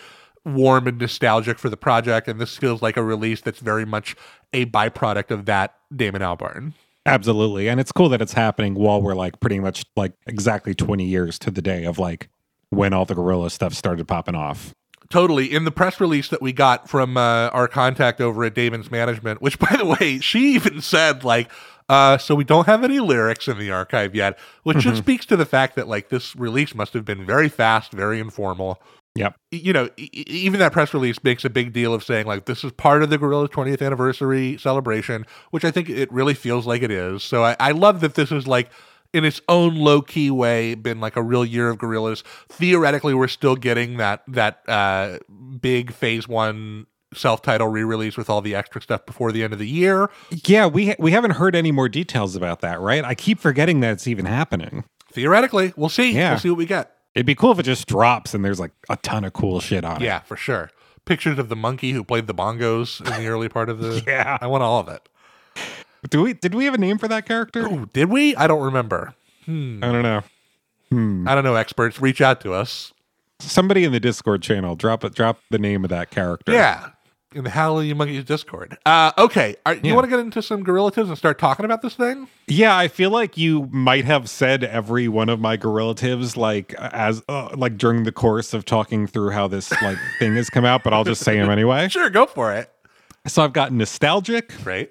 [0.46, 4.16] warm and nostalgic for the project, and this feels like a release that's very much
[4.52, 6.72] a byproduct of that Damon Albarn.
[7.04, 7.68] Absolutely.
[7.68, 11.38] And it's cool that it's happening while we're like pretty much like exactly 20 years
[11.40, 12.28] to the day of like
[12.70, 14.74] when all the gorilla stuff started popping off.
[15.08, 15.52] Totally.
[15.52, 19.40] In the press release that we got from uh, our contact over at Damon's Management,
[19.40, 21.50] which, by the way, she even said, like,
[21.88, 25.36] uh, so we don't have any lyrics in the archive yet, which just speaks to
[25.36, 28.82] the fact that, like, this release must have been very fast, very informal.
[29.16, 29.36] Yep.
[29.50, 32.72] You know, even that press release makes a big deal of saying, like, this is
[32.72, 36.90] part of the Gorilla's 20th anniversary celebration, which I think it really feels like it
[36.90, 37.22] is.
[37.22, 38.70] So I, I love that this is, like,
[39.12, 42.22] in its own low key way, been like a real year of Gorillaz.
[42.48, 45.18] Theoretically, we're still getting that that uh,
[45.60, 49.52] big phase one self title re release with all the extra stuff before the end
[49.52, 50.10] of the year.
[50.44, 53.04] Yeah, we ha- we haven't heard any more details about that, right?
[53.04, 54.84] I keep forgetting that it's even happening.
[55.12, 56.12] Theoretically, we'll see.
[56.12, 56.30] Yeah.
[56.30, 56.95] We'll see what we get.
[57.16, 59.86] It'd be cool if it just drops and there's like a ton of cool shit
[59.86, 60.04] on it.
[60.04, 60.70] Yeah, for sure.
[61.06, 64.02] Pictures of the monkey who played the bongos in the early part of the.
[64.06, 64.36] Yeah.
[64.38, 65.08] I want all of it.
[66.10, 67.66] Do we did we have a name for that character?
[67.66, 68.36] Ooh, did we?
[68.36, 69.14] I don't remember.
[69.46, 69.82] Hmm.
[69.82, 70.22] I don't know.
[70.90, 71.26] Hmm.
[71.26, 71.54] I don't know.
[71.54, 72.92] Experts, reach out to us.
[73.38, 76.52] Somebody in the Discord channel drop it drop the name of that character.
[76.52, 76.90] Yeah.
[77.36, 78.78] In the Hallelujah Monkeys Discord.
[78.86, 79.56] Uh, okay.
[79.66, 82.28] Are, You want to get into some gorillatives and start talking about this thing?
[82.48, 87.22] Yeah, I feel like you might have said every one of my gorillatives like as
[87.28, 90.82] uh, like during the course of talking through how this like thing has come out,
[90.82, 91.88] but I'll just say them anyway.
[91.88, 92.72] Sure, go for it.
[93.26, 94.90] So I've got nostalgic, right?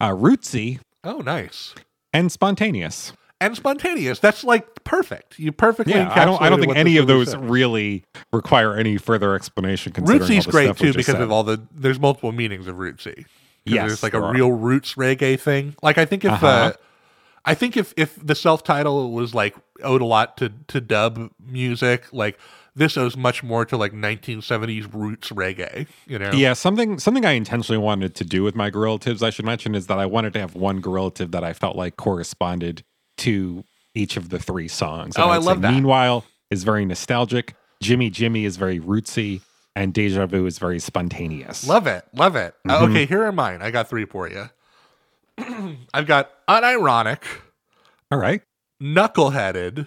[0.00, 1.74] uh, rootsy, Oh, nice.
[2.12, 3.12] and spontaneous.
[3.42, 4.18] And spontaneous.
[4.18, 5.38] That's like perfect.
[5.38, 5.94] You perfectly.
[5.94, 6.40] Yeah, I don't.
[6.40, 7.36] I don't think any of those is.
[7.36, 9.92] really require any further explanation.
[9.92, 11.20] Considering all the great too because said.
[11.20, 11.60] of all the.
[11.74, 13.16] There's multiple meanings of rootsy.
[13.16, 14.32] 'Cause Yes, there's like there a are.
[14.32, 15.74] real roots reggae thing.
[15.82, 16.72] Like I think if uh Uh-huh.
[17.44, 21.30] I think if if the self title was like owed a lot to to dub
[21.44, 22.38] music, like
[22.74, 25.86] this owes much more to like 1970s roots reggae.
[26.06, 26.30] You know?
[26.32, 29.88] Yeah, something something I intentionally wanted to do with my gorillatives, I should mention, is
[29.88, 32.82] that I wanted to have one gorillative that I felt like corresponded
[33.22, 35.16] to each of the three songs.
[35.18, 35.72] Oh, I would love that.
[35.72, 37.54] Meanwhile is very nostalgic.
[37.82, 39.40] Jimmy Jimmy is very rootsy,
[39.74, 41.66] and Deja Vu is very spontaneous.
[41.66, 42.04] Love it.
[42.14, 42.54] Love it.
[42.68, 42.90] Uh, Mhm.
[42.90, 43.60] okay, here are mine.
[43.62, 44.48] I got three for you.
[45.94, 47.22] I've got unironic,
[48.10, 48.42] All right.
[48.82, 49.86] knuckleheaded,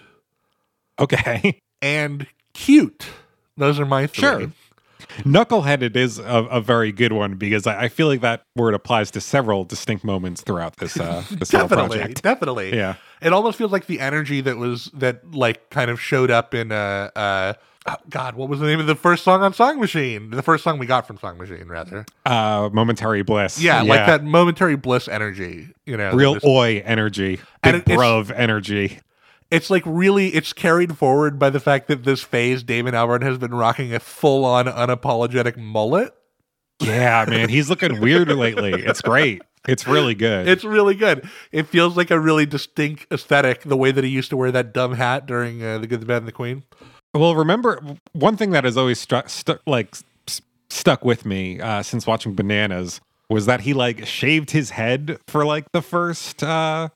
[0.98, 1.60] Okay.
[1.82, 3.06] and cute.
[3.56, 4.20] Those are my three.
[4.22, 4.52] Sure.
[5.20, 9.10] Knuckleheaded is a, a very good one because I, I feel like that word applies
[9.12, 12.22] to several distinct moments throughout this uh this Definitely, project.
[12.22, 12.74] definitely.
[12.76, 12.94] Yeah.
[13.22, 16.72] It almost feels like the energy that was that like kind of showed up in
[16.72, 17.52] uh uh
[17.86, 20.30] oh, God, what was the name of the first song on Song Machine?
[20.30, 22.04] The first song we got from Song Machine, rather.
[22.24, 23.60] Uh momentary bliss.
[23.60, 25.68] Yeah, like that momentary bliss energy.
[25.84, 27.40] You know, real oi energy.
[27.62, 29.00] And Big bruv energy.
[29.50, 33.38] It's like really it's carried forward by the fact that this phase Damon Albarn has
[33.38, 36.12] been rocking a full on unapologetic mullet.
[36.80, 38.72] Yeah, man, he's looking weird lately.
[38.72, 39.42] It's great.
[39.68, 40.46] It's really good.
[40.46, 41.28] It's really good.
[41.50, 44.72] It feels like a really distinct aesthetic, the way that he used to wear that
[44.72, 46.62] dumb hat during uh, the Good, the Bad, and the Queen.
[47.14, 47.80] well, remember
[48.12, 49.96] one thing that has always struck stu- like
[50.28, 55.18] s- stuck with me uh, since watching Bananaz was that he like shaved his head
[55.26, 56.88] for like the first uh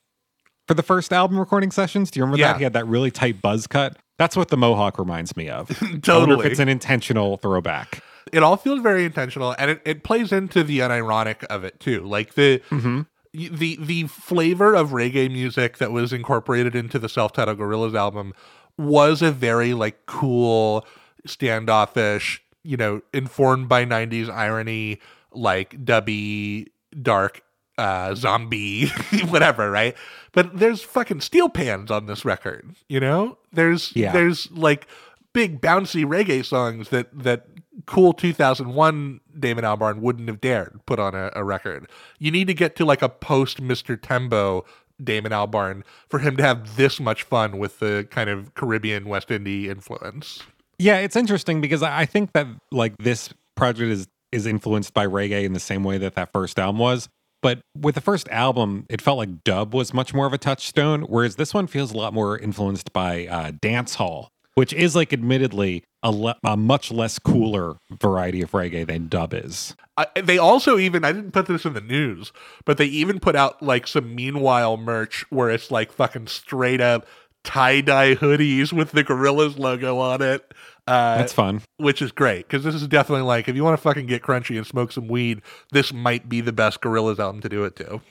[0.71, 2.09] for the first album recording sessions.
[2.09, 2.53] Do you remember Yeah.
[2.53, 3.97] that he had that really tight buzz cut?
[4.17, 5.69] That's what the mohawk reminds me of.
[5.81, 6.47] Wonder if Totally.
[6.49, 8.01] it's an intentional throwback.
[8.31, 12.01] It all feels very intentional, and it, it plays into the unironic of it too.
[12.05, 13.05] Like the Mhm.
[13.33, 18.31] the the flavor of reggae music that was incorporated into the self-titled Gorillaz album
[18.77, 20.85] was a very like cool,
[21.25, 24.99] standoffish, you know, informed by '90s irony,
[25.33, 26.67] like dubby,
[27.01, 27.41] dark,
[27.81, 28.87] uh, zombie,
[29.29, 29.95] whatever, right?
[30.31, 33.37] But there's fucking steel pans on this record, you know.
[33.51, 34.11] There's Yeah.
[34.11, 34.87] there's like
[35.33, 37.47] big bouncy reggae songs that that
[37.87, 41.89] cool 2001 Damon Albarn wouldn't have dared put on a, a record.
[42.19, 43.99] You need to get to like a post Mr.
[43.99, 44.65] Tembo
[45.03, 49.29] Damon Albarn for him to have this much fun with the kind of Caribbean West
[49.29, 50.43] Indie influence.
[50.77, 55.05] Yeah, it's interesting because I I think that like this project is is influenced by
[55.05, 57.09] reggae in the same way that that first album was.
[57.41, 61.01] But with the first album, it felt like dub was much more of a touchstone,
[61.03, 65.11] whereas this one feels a lot more influenced by uh, dance hall, which is like
[65.11, 69.75] admittedly a, le- a much less cooler variety of reggae than dub is.
[69.97, 72.31] I, they also even I didn't put this in the news,
[72.65, 77.05] but they even put out like some meanwhile merch where it's like fucking straight up
[77.43, 80.53] tie dye hoodies with the Gorillaz logo on it.
[80.87, 81.61] Uh, That's fun.
[81.77, 84.57] which is great because this is definitely like if you want to fucking get crunchy
[84.57, 85.41] and smoke some weed,
[85.71, 88.01] this might be the best Gorillaz album to do it to.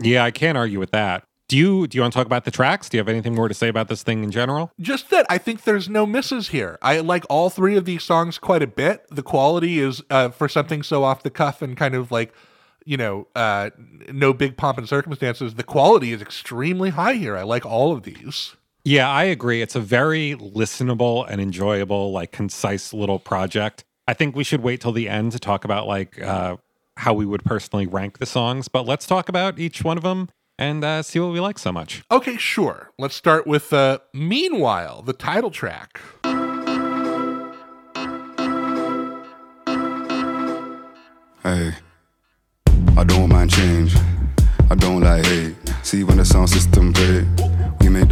[0.00, 1.24] Yeah, I can't argue with that.
[1.48, 2.88] Do you do you want to talk about the tracks?
[2.90, 4.70] Do you have anything more to say about this thing in general?
[4.80, 6.78] Just that I think there's no misses here.
[6.82, 9.06] I like all three of these songs quite a bit.
[9.10, 12.34] The quality is uh, for something so off the cuff and kind of like
[12.84, 13.70] you know uh,
[14.12, 15.54] no big pomp and circumstances.
[15.54, 17.34] The quality is extremely high here.
[17.36, 18.54] I like all of these.
[18.88, 19.60] Yeah, I agree.
[19.60, 23.84] It's a very listenable and enjoyable, like concise little project.
[24.06, 26.56] I think we should wait till the end to talk about like uh,
[26.96, 28.66] how we would personally rank the songs.
[28.68, 31.70] But let's talk about each one of them and uh, see what we like so
[31.70, 32.02] much.
[32.10, 32.90] Okay, sure.
[32.98, 36.00] Let's start with uh, "Meanwhile," the title track.
[41.42, 41.74] Hey,
[42.96, 43.94] I don't mind change.
[44.70, 45.56] I don't like hate.
[45.82, 47.27] See when the sound system play, we make the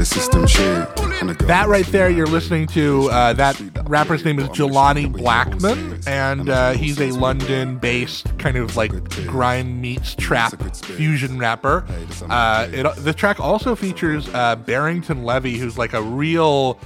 [0.06, 0.88] system shake.
[1.20, 5.10] And the girl- That right there, you're listening to uh, that rapper's name is Jelani
[5.10, 8.92] Blackman, and uh, he's a London-based kind of like
[9.26, 11.84] grime meets trap fusion rapper.
[12.28, 16.78] Uh, it, the track also features uh, Barrington Levy, who's like a real,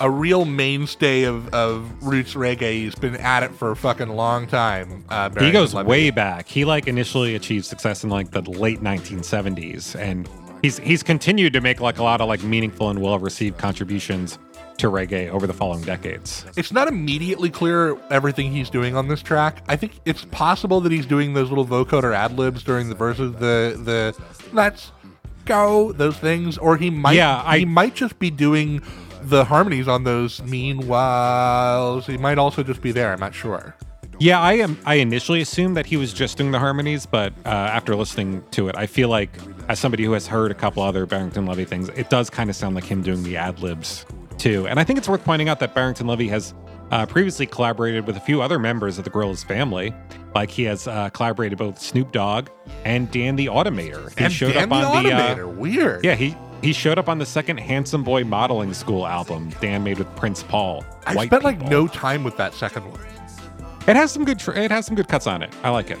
[0.00, 2.72] a real mainstay of, of roots reggae.
[2.72, 5.04] He's been at it for a fucking long time.
[5.08, 6.46] Uh, he goes way back.
[6.46, 10.28] He like initially achieved success in like the late 1970s, and
[10.62, 14.38] he's he's continued to make like a lot of like meaningful and well received contributions
[14.78, 16.44] to reggae over the following decades.
[16.56, 19.64] It's not immediately clear everything he's doing on this track.
[19.68, 23.32] I think it's possible that he's doing those little vocoder ad libs during the verses,
[23.34, 24.16] the the
[24.52, 24.92] let's
[25.46, 28.82] go those things, or he might Yeah, I- he might just be doing
[29.22, 32.04] the harmonies on those meanwhiles.
[32.04, 33.12] He might also just be there.
[33.12, 33.74] I'm not sure.
[34.20, 34.78] Yeah, I am.
[34.84, 38.68] I initially assumed that he was just doing the harmonies, but uh, after listening to
[38.68, 39.30] it, I feel like,
[39.68, 42.56] as somebody who has heard a couple other Barrington Levy things, it does kind of
[42.56, 44.04] sound like him doing the ad libs
[44.36, 44.66] too.
[44.66, 46.52] And I think it's worth pointing out that Barrington Levy has
[46.90, 49.94] uh, previously collaborated with a few other members of the Gorillaz family.
[50.34, 52.48] Like he has uh, collaborated both Snoop Dogg
[52.84, 54.16] and Dan the Automator.
[54.18, 55.14] He and showed Dan up on the the.
[55.14, 55.44] Automator.
[55.44, 56.04] Uh, Weird.
[56.04, 59.98] yeah, he he showed up on the second Handsome Boy Modeling School album Dan made
[59.98, 60.84] with Prince Paul.
[61.06, 63.00] I spent like no time with that second one.
[63.88, 64.38] It has some good.
[64.38, 65.52] Tr- it has some good cuts on it.
[65.64, 65.98] I like it.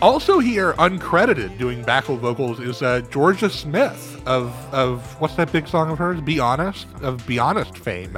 [0.00, 5.66] Also here, uncredited, doing backup vocals is uh, Jorja Smith of of what's that big
[5.66, 6.20] song of hers?
[6.20, 8.16] Be Honest of Be Honest fame.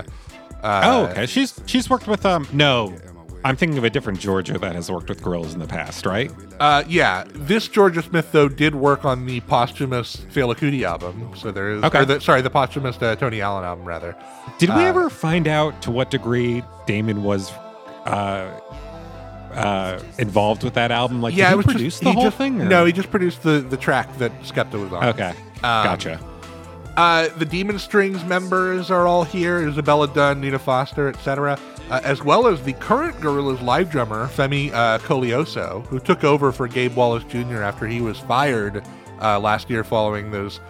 [0.63, 1.27] Uh, Oh, okay.
[1.27, 2.47] She's she's worked with um.
[2.53, 2.95] No,
[3.47, 6.31] I'm thinking of a different Georgia that has worked with girls in the past, right?
[6.61, 11.33] Uh, yeah, this Jorja Smith though did work on the posthumous Fela Kuti album.
[11.35, 12.01] So there is, Okay.
[12.01, 14.15] or the, sorry, the posthumous uh, Tony Allen album rather.
[14.59, 17.51] Did we Uh, ever find out to what degree Damon was
[18.11, 18.61] uh,
[19.55, 21.21] uh, involved with that album?
[21.23, 22.61] Like, yeah, did he produce just, the he whole just- thing?
[22.61, 25.05] or- No, he just produced the the track that Skepta was on.
[25.09, 26.21] Okay, Um, gotcha.
[26.97, 31.59] Uh, the Demon Strings members are all here: Isabella Dunn, Nina Foster, etc.,
[31.91, 36.53] uh, as well as the current Gorillaz live drummer Femi uh, Koleoso, who took over
[36.53, 37.63] for Gabe Wallace Jr.
[37.63, 38.83] after he was fired
[39.23, 40.61] uh, last year following those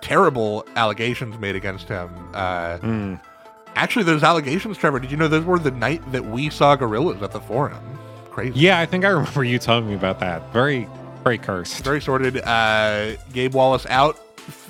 [0.00, 2.10] terrible allegations made against him.
[2.34, 3.14] Uh, Hmm.
[3.74, 7.22] Actually, those allegations, Trevor, did you know those were the night that we saw Gorillaz
[7.22, 7.82] at the Forum?
[8.30, 8.58] Crazy.
[8.58, 10.52] Yeah, I think I remember you telling me about that.
[10.52, 10.88] Very,
[11.24, 11.82] very cursed.
[11.84, 12.38] very sorted.
[12.38, 14.18] Uh, Gabe Wallace out.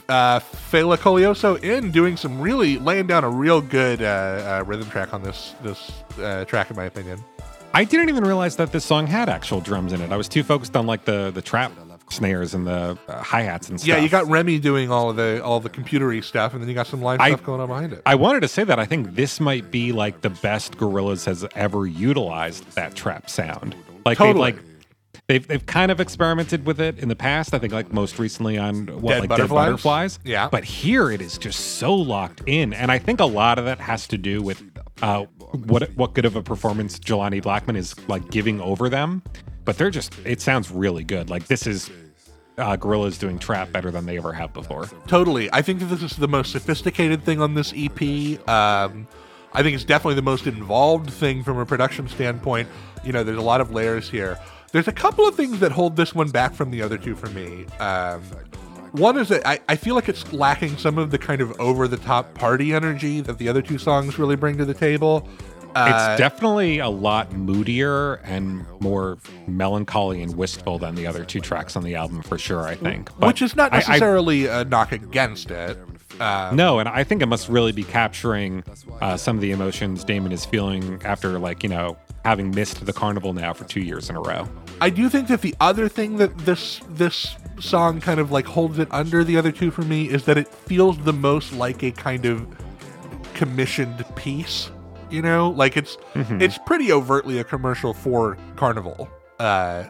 [0.08, 4.90] Uh, Fela Koleoso in doing some really laying down a real good uh, uh, rhythm
[4.90, 7.22] track on this this uh, track, in my opinion.
[7.72, 10.12] I didn't even realize that this song had actual drums in it.
[10.12, 11.72] I was too focused on like the the trap
[12.12, 13.88] snares and the uh, hi hats and stuff.
[13.88, 16.74] Yeah, you got Remi doing all of the all the computery stuff, and then you
[16.74, 18.02] got some live I- stuff going on behind it.
[18.06, 21.44] I wanted to say that I think this might be like the best Gorillaz has
[21.54, 23.74] ever utilized that trap sound.
[24.04, 24.52] Like Totally.
[24.52, 24.64] they've like
[25.28, 27.54] they've they've kind of experimented with it in the past.
[27.54, 29.48] I think like most recently on what Dead like Butterflies?
[29.48, 30.18] Dead Butterflies.
[30.24, 30.48] Yeah.
[30.50, 33.78] But here it is just so locked in, and I think a lot of that
[33.80, 34.62] has to do with
[35.02, 35.24] uh,
[35.66, 39.22] what what good of a performance Jelani Blackman is like giving over them.
[39.64, 41.30] But they're just it sounds really good.
[41.30, 41.90] Like this is.
[42.58, 44.86] Uh, Gorillaz doing trap better than they ever have before.
[45.06, 45.50] Totally.
[45.52, 48.00] I think this is the most sophisticated thing on this EP.
[48.48, 49.08] Um,
[49.54, 52.68] I think it's definitely the most involved thing from a production standpoint.
[53.04, 54.38] You know, there's a lot of layers here.
[54.72, 57.28] There's a couple of things that hold this one back from the other two for
[57.28, 57.66] me.
[57.78, 58.22] Um,
[58.92, 61.88] one is that I, I feel like it's lacking some of the kind of over
[61.88, 65.28] the top party energy that the other two songs really bring to the table.
[65.74, 71.40] Uh, It's definitely a lot moodier and more melancholy and wistful than the other two
[71.40, 72.62] tracks on the album, for sure.
[72.66, 75.78] I think, But which is not I- I- necessarily a knock against it.
[76.20, 78.62] Um, no, and I think it must really be capturing
[79.00, 82.92] uh, some of the emotions Damon is feeling after, like you know, having missed the
[82.92, 84.46] carnival now for two years in a row.
[84.82, 88.78] I do think that the other thing that this this song kind of like holds
[88.78, 91.90] it under the other two for me is that it feels the most like a
[91.92, 92.46] kind of
[93.34, 94.70] commissioned piece.
[95.12, 99.08] You know, like it's it's pretty overtly a commercial for Carnival.
[99.38, 99.84] Uh,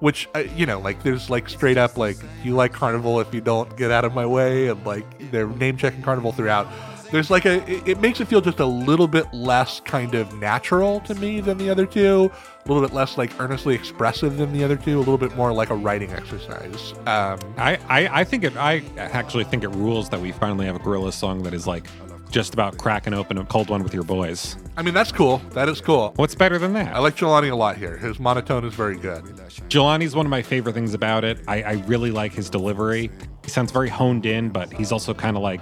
[0.00, 3.40] which uh, you know, like there's like straight up like you like Carnival if you
[3.40, 6.66] don't get out of my way, and like they're name checking Carnival throughout.
[7.12, 10.32] There's like a it, it makes it feel just a little bit less kind of
[10.38, 14.52] natural to me than the other two, a little bit less like earnestly expressive than
[14.52, 16.94] the other two, a little bit more like a writing exercise.
[17.06, 18.56] Um, I, I, I think it.
[18.56, 21.86] I actually think it rules that we finally have a Gorilla song that is like
[22.32, 24.56] just about cracking open a cold one with your boys.
[24.76, 25.38] I mean, that's cool.
[25.50, 26.14] That is cool.
[26.16, 26.96] What's better than that?
[26.96, 27.98] I like Jelani a lot here.
[27.98, 29.22] His monotone is very good.
[29.68, 31.38] Jelani's one of my favorite things about it.
[31.46, 33.10] I, I really like his delivery.
[33.44, 35.60] He sounds very honed in, but he's also kind of like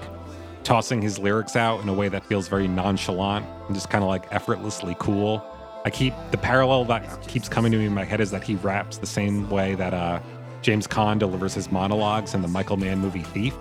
[0.62, 4.08] tossing his lyrics out in a way that feels very nonchalant and just kind of
[4.08, 5.44] like effortlessly cool.
[5.84, 8.54] I keep the parallel that keeps coming to me in my head is that he
[8.56, 10.20] raps the same way that uh,
[10.62, 13.54] James Caan delivers his monologues in the Michael Mann movie Thief.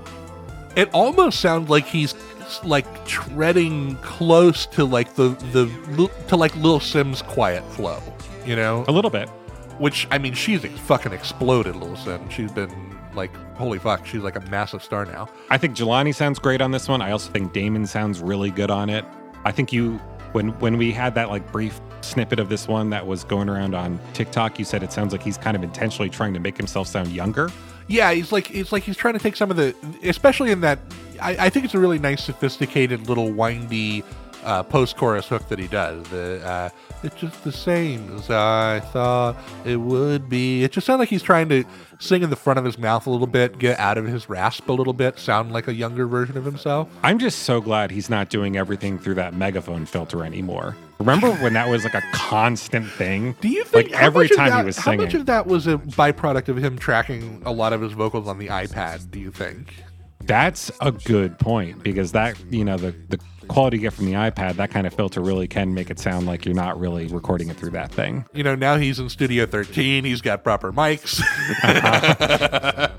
[0.76, 2.16] It almost sounds like he's
[2.64, 8.02] like treading close to like the the to like Lil Sim's quiet flow,
[8.46, 8.86] you know.
[8.88, 9.30] A little bit.
[9.78, 12.30] Which I mean, she's fucking exploded, Lil Sim.
[12.30, 15.30] She's been like, holy fuck, she's like a massive star now.
[15.50, 17.02] I think Jelani sounds great on this one.
[17.02, 19.06] I also think Damon sounds really good on it.
[19.46, 20.00] I think you
[20.34, 23.76] when when we had that like brief snippet of this one that was going around
[23.76, 26.88] on TikTok, you said it sounds like he's kind of intentionally trying to make himself
[26.88, 27.50] sound younger.
[27.90, 30.80] Yeah, he's like it's like he's trying to take some of the, especially in that.
[31.20, 34.04] I, I think it's a really nice, sophisticated little windy
[34.44, 36.08] uh, post-chorus hook that he does.
[36.10, 36.70] The uh,
[37.04, 40.64] it's just the same as I thought it would be.
[40.64, 41.64] It just sounds like he's trying to
[42.00, 44.68] sing in the front of his mouth a little bit, get out of his rasp
[44.70, 46.90] a little bit, sound like a younger version of himself.
[47.04, 50.76] I'm just so glad he's not doing everything through that megaphone filter anymore.
[51.00, 53.36] Remember when that was like a constant thing?
[53.40, 55.78] Do you think like every time he that- was How much of that was a
[55.78, 59.10] byproduct of him tracking a lot of his vocals on the iPad?
[59.12, 59.74] Do you think?
[60.22, 63.20] That's a good point because that, you know, the, the
[63.50, 66.26] quality you get from the iPad, that kind of filter really can make it sound
[66.26, 68.26] like you're not really recording it through that thing.
[68.34, 70.06] You know, now he's in Studio 13.
[70.06, 71.22] He's got proper mics.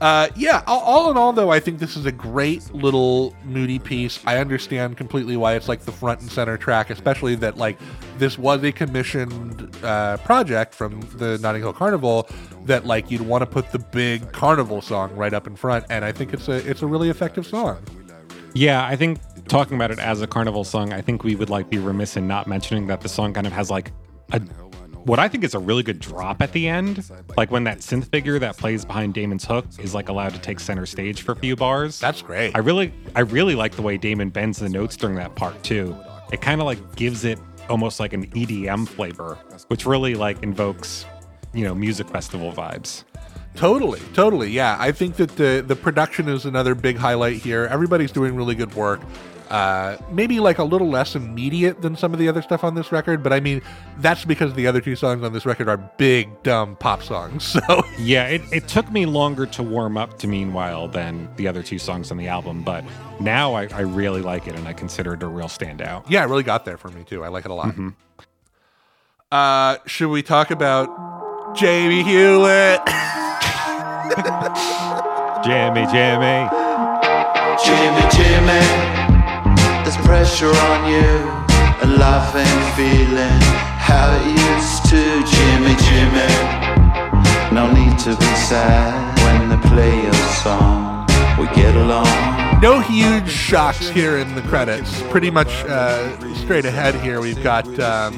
[0.00, 3.78] Uh, yeah, all, all in all, though, I think this is a great little moody
[3.78, 4.20] piece.
[4.26, 7.78] I understand completely why it's like the front and center track, especially that like
[8.16, 12.28] this was a commissioned uh, project from the Notting Hill Carnival.
[12.66, 16.04] That like you'd want to put the big carnival song right up in front, and
[16.04, 17.82] I think it's a it's a really effective song.
[18.54, 19.18] Yeah, I think
[19.48, 22.28] talking about it as a carnival song, I think we would like be remiss in
[22.28, 23.92] not mentioning that the song kind of has like
[24.32, 24.40] a
[25.04, 27.10] what I think is a really good drop at the end.
[27.36, 30.60] Like when that synth figure that plays behind Damon's hook is like allowed to take
[30.60, 31.98] center stage for a few bars.
[31.98, 32.54] That's great.
[32.54, 35.96] I really I really like the way Damon bends the notes during that part too.
[36.32, 37.38] It kind of like gives it
[37.70, 39.38] almost like an EDM flavor,
[39.68, 41.06] which really like invokes,
[41.54, 43.04] you know, music festival vibes.
[43.54, 44.50] Totally, totally.
[44.50, 47.66] Yeah, I think that the the production is another big highlight here.
[47.70, 49.00] Everybody's doing really good work.
[49.50, 52.92] Uh, maybe like a little less immediate than some of the other stuff on this
[52.92, 53.62] record, but I mean
[53.98, 57.56] that's because the other two songs on this record are big dumb pop songs.
[57.68, 61.62] So Yeah, it, it took me longer to warm up to Meanwhile than the other
[61.62, 62.84] two songs on the album, but
[63.20, 66.04] now I, I really like it and I consider it a real standout.
[66.08, 67.24] yeah, it really got there for me too.
[67.24, 67.74] I like it a lot.
[69.32, 72.80] Uh, should we talk about Jamie Hewlett?
[75.44, 76.48] Jimmy, Jimmy.
[77.64, 78.60] Jimmy, Jimmy,
[79.88, 81.08] there's pressure on you,
[81.80, 83.40] and life ain't feeling
[83.80, 85.00] how it used to.
[85.24, 86.28] Jimmy, Jimmy,
[87.54, 90.12] no need to be sad when they play your
[90.42, 91.06] song.
[91.38, 92.60] We get along.
[92.60, 95.00] no huge shocks here in the credits.
[95.04, 97.22] Pretty much uh, straight ahead here.
[97.22, 98.14] We've got um,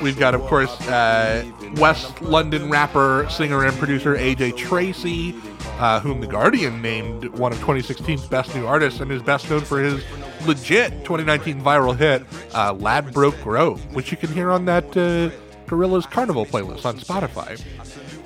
[0.00, 1.44] we've got of course uh,
[1.76, 5.32] West London rapper, singer, and producer AJ Tracey,
[5.78, 9.60] uh, whom the Guardian named one of 2016's best new artists, and is best known
[9.60, 10.04] for his
[10.46, 12.22] legit 2019 viral hit
[12.54, 15.30] uh, "Ladbroke Grove," which you can hear on that uh,
[15.66, 17.62] Gorillaz Carnival playlist on Spotify.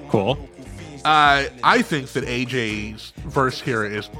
[0.09, 0.39] Cool.
[1.05, 4.11] Uh, I think that AJ's verse here is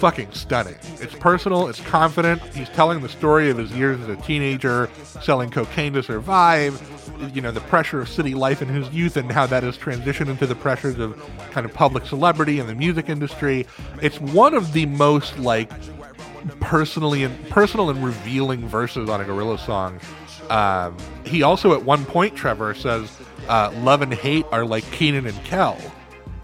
[0.00, 0.74] fucking stunning.
[1.00, 2.42] It's personal, it's confident.
[2.54, 4.90] He's telling the story of his years as a teenager,
[5.22, 6.74] selling cocaine to survive,
[7.34, 10.28] you know, the pressure of city life in his youth and how that has transitioned
[10.28, 11.18] into the pressures of
[11.50, 13.66] kind of public celebrity and the music industry.
[14.02, 15.70] It's one of the most like
[16.60, 20.00] personally and personal and revealing verses on a gorilla song.
[20.50, 23.10] Um, he also at one point, Trevor says,
[23.48, 25.78] uh, "Love and hate are like Kenan and Kel,"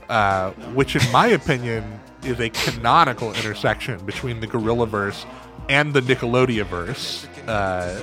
[0.08, 5.24] uh, which, in my opinion, is a canonical intersection between the Gorilla verse
[5.68, 7.26] and the Nickelodeon verse.
[7.46, 8.02] Uh,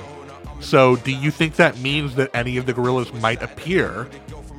[0.60, 4.08] so, do you think that means that any of the Gorillaz might appear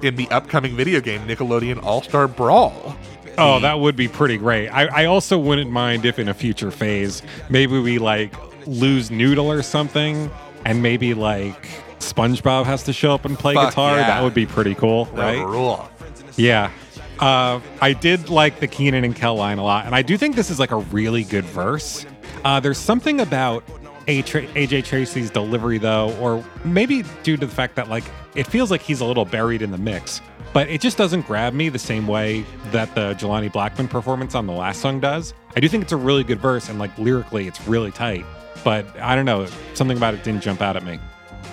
[0.02, 2.95] in the upcoming video game Nickelodeon All Star Brawl?
[3.38, 4.68] Oh, that would be pretty great.
[4.70, 8.34] I, I also wouldn't mind if in a future phase, maybe we like
[8.68, 10.30] lose Noodle or something,
[10.66, 11.68] and maybe like
[11.99, 13.95] SpongeBob has to show up and play Fuck guitar.
[13.97, 14.08] yeah.
[14.08, 15.45] That would be pretty cool, That right?
[15.45, 15.89] rule.
[16.36, 16.72] Yeah.
[17.20, 20.36] Uh, I did like the Kenan and Kel line a lot, and I do think
[20.36, 22.06] this is like a really good verse.
[22.43, 23.64] Uh, there's something about
[24.08, 28.04] AJ Tracey's delivery, though, or maybe due to the fact that like
[28.36, 30.22] it feels like he's a little buried in the mix,
[30.54, 34.47] but it just doesn't grab me the same way that the Jelani Blackman performance on
[34.47, 35.34] the last song does.
[35.56, 38.26] I do think it's a really good verse, and like lyrically, it's really tight.
[38.64, 40.99] But I don't know, something about it didn't jump out at me.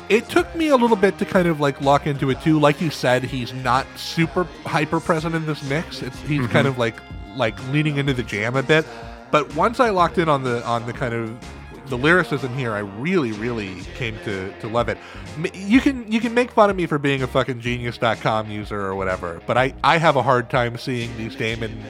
[0.09, 2.59] It took me a little bit to kind of like lock into it too.
[2.59, 6.03] Like you said, he's not super hyper present in this mix.
[6.03, 6.53] It's he's mm-hmm.
[6.53, 6.97] kind of like
[7.37, 8.87] like leaning into the jam a bit.
[9.31, 11.39] But once I locked in on the on the kind of
[11.89, 14.99] the lyricism here, I really really came to to love it.
[15.55, 18.95] You can you can make fun of me for being a fucking genius.com user or
[18.95, 21.83] whatever, but I I have a hard time seeing these Damon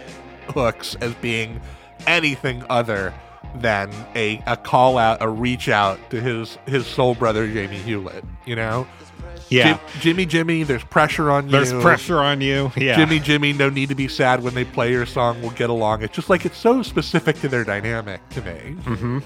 [0.49, 1.61] hooks as being
[2.07, 3.13] anything other
[3.57, 8.25] than a, a call out, a reach out to his his soul brother Jamie Hewlett.
[8.45, 8.87] You know,
[9.49, 9.65] Yeah.
[9.73, 11.53] Jim- Jimmy, Jimmy, there's pressure on you.
[11.53, 12.71] There's pressure on you.
[12.77, 12.97] Yeah.
[12.97, 15.41] Jimmy, Jimmy, no need to be sad when they play your song.
[15.41, 16.03] We'll get along.
[16.03, 18.77] It's just like it's so specific to their dynamic to me.
[18.83, 19.19] Mm-hmm.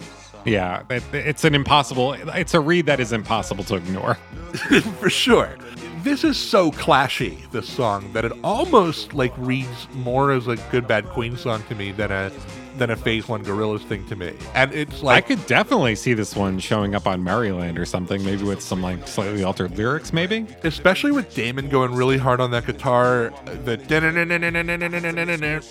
[0.45, 0.83] Yeah.
[0.91, 4.15] It, it's an impossible, it's a read that is impossible to ignore.
[5.01, 5.57] for sure.
[6.03, 10.89] This is so clashy, this song, that it almost like reads more as a good
[10.89, 12.33] bad Queen song to me than a
[12.77, 14.33] than a Phase One Gorillaz thing to me.
[14.55, 17.85] And it's like I could definitely see this one showing up on Merrie Land or
[17.85, 20.47] something, maybe with some like slightly altered lyrics, maybe.
[20.65, 23.33] especially with Damon going really hard on that guitar,
[23.65, 23.77] the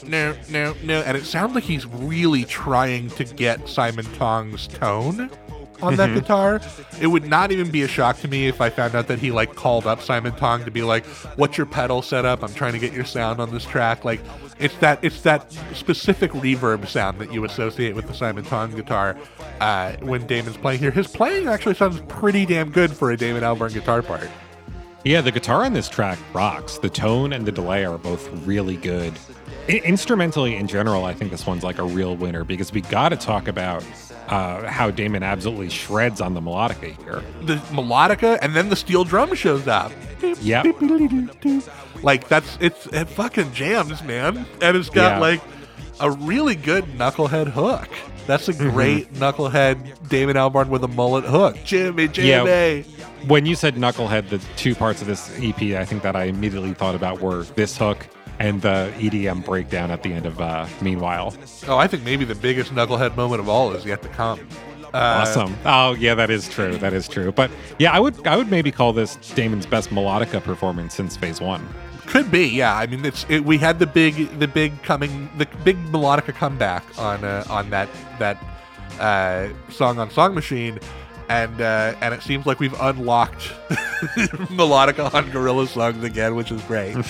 [0.07, 5.29] no no, no, and it sounds like he's really trying to get Simon Tong's tone
[5.81, 6.61] on that guitar.
[6.99, 9.31] It would not even be a shock to me if I found out that he
[9.31, 12.43] like called up Simon Tong to be like, "What's your pedal setup?
[12.43, 14.21] I'm trying to get your sound on this track." Like,
[14.61, 19.17] it's that it's that specific reverb sound that you associate with the Simon Tong guitar
[19.59, 20.91] uh, when Damon's playing here.
[20.91, 24.29] His playing actually sounds pretty damn good for a Damon Albarn guitar part.
[25.03, 26.77] Yeah, the guitar on this track rocks.
[26.77, 29.13] The tone and the delay are both really good.
[29.67, 33.09] I- instrumentally in general, I think this one's like a real winner because we got
[33.09, 33.83] to talk about
[34.27, 37.23] uh, how Damon absolutely shreds on the melodica here.
[37.43, 39.91] The melodica and then the steel drum shows up.
[40.41, 40.65] Yep.
[42.03, 44.45] Like that's it's it fucking jams, man.
[44.61, 45.19] And it's got Yeah.
[45.19, 45.41] like
[45.99, 47.87] a really good knucklehead hook.
[48.27, 51.57] That's a great knucklehead Damon Albarn with a mullet hook.
[51.65, 52.29] Jimmy Jimmy.
[52.29, 52.83] Yeah.
[53.27, 56.73] When you said Knucklehead, the two parts of this EP I think that I immediately
[56.73, 58.07] thought about were this hook
[58.41, 61.35] and the EDM breakdown at the end of uh, Meanwhile.
[61.67, 64.39] Oh, I think maybe the biggest knucklehead moment of all is yet to come.
[64.93, 65.55] Uh, Awesome.
[65.63, 66.75] Oh yeah, that is true.
[66.77, 67.31] That is true.
[67.31, 71.39] But yeah, I would I would maybe call this Damon's best melodica performance since Phase
[71.39, 71.65] One.
[72.07, 72.75] Could be, yeah.
[72.75, 76.83] I mean, it's it, we had the big the big coming the big melodica comeback
[76.99, 77.87] on uh, on that
[78.19, 78.43] that
[78.99, 80.77] uh, song on Song Machine,
[81.29, 83.53] and uh, and it seems like we've unlocked
[84.49, 86.97] melodica on Gorilla songs again, which is great.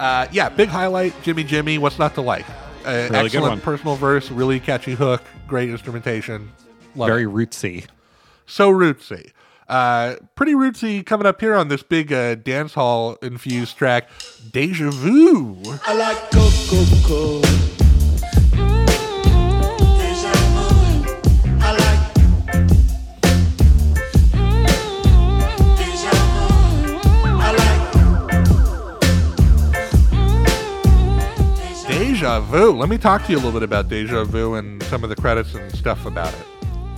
[0.00, 1.78] uh, yeah, big highlight, Jimmy Jimmy.
[1.78, 2.46] What's not to like?
[2.84, 3.60] Uh, good excellent one.
[3.60, 6.50] personal verse, really catchy hook, great instrumentation.
[6.96, 7.86] Love it Very rootsy.
[8.46, 9.30] so rootsy.
[9.68, 14.08] Uh, pretty rootsy coming up here on this big uh, dance hall infused track,
[14.50, 15.62] Deja Vu.
[15.86, 17.42] I like Coco.
[32.20, 32.72] Deja Vu.
[32.76, 35.16] Let me talk to you a little bit about Deja Vu and some of the
[35.16, 36.44] credits and stuff about it.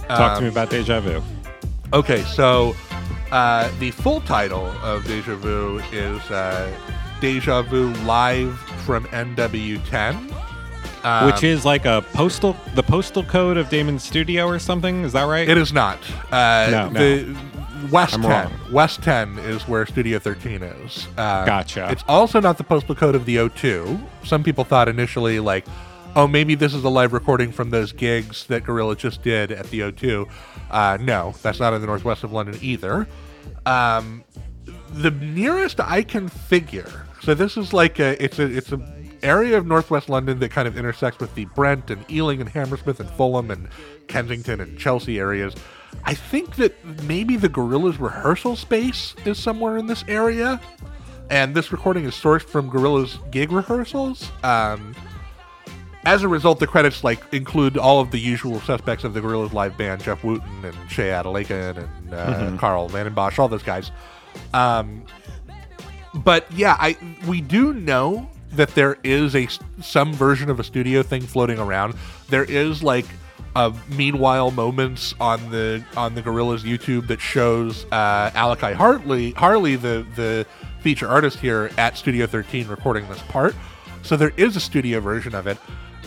[0.08, 1.22] Talk to Um, me about Deja Vu.
[1.92, 2.74] Okay, so
[3.30, 6.68] uh, the full title of Deja Vu is uh,
[7.20, 10.34] Deja Vu Live from NW10.
[11.04, 15.12] Um, Which is like a postal the postal code of Damon's studio or something, is
[15.12, 15.48] that right?
[15.48, 15.98] It is not.
[16.32, 17.36] Uh, No, the
[17.90, 18.30] West I'm 10.
[18.30, 18.72] wrong.
[18.72, 21.08] West 10 is where Studio 13 is.
[21.16, 21.88] Uh, Gotcha.
[21.90, 24.00] It's also not the postal code of the O2.
[24.24, 25.66] Some people thought initially, like,
[26.14, 29.68] oh, maybe this is a live recording from those gigs that Gorilla just did at
[29.70, 30.28] the O2.
[30.70, 33.06] Uh, no, that's not in the northwest of London either.
[33.66, 34.24] Um,
[34.92, 37.06] the nearest I can figure.
[37.22, 38.80] So this is like a it's a it's a
[39.22, 42.98] area of northwest London that kind of intersects with the Brent and Ealing and Hammersmith
[43.00, 43.68] and Fulham and
[44.08, 45.54] Kensington and Chelsea areas.
[46.04, 50.60] I think that maybe the Gorillaz rehearsal space is somewhere in this area,
[51.30, 54.30] and this recording is sourced from Gorillaz gig rehearsals.
[54.42, 54.94] Um,
[56.04, 59.52] as a result, the credits like include all of the usual suspects of the Gorillaz
[59.52, 63.92] live band: Jeff Wooten and Seye Adelekan and uh, Karl Vanden Bossche, all those guys.
[64.52, 65.04] Um,
[66.14, 69.48] but yeah, I we do know that there is a
[69.80, 71.94] some version of a studio thing floating around.
[72.28, 73.06] There is like
[73.54, 79.76] a meanwhile moments on the on the Gorillaz YouTube that shows uh, Alicaì Hartley Harley
[79.76, 80.46] the the
[80.80, 83.54] feature artist here at Studio 13 recording this part.
[84.02, 85.58] So there is a studio version of it.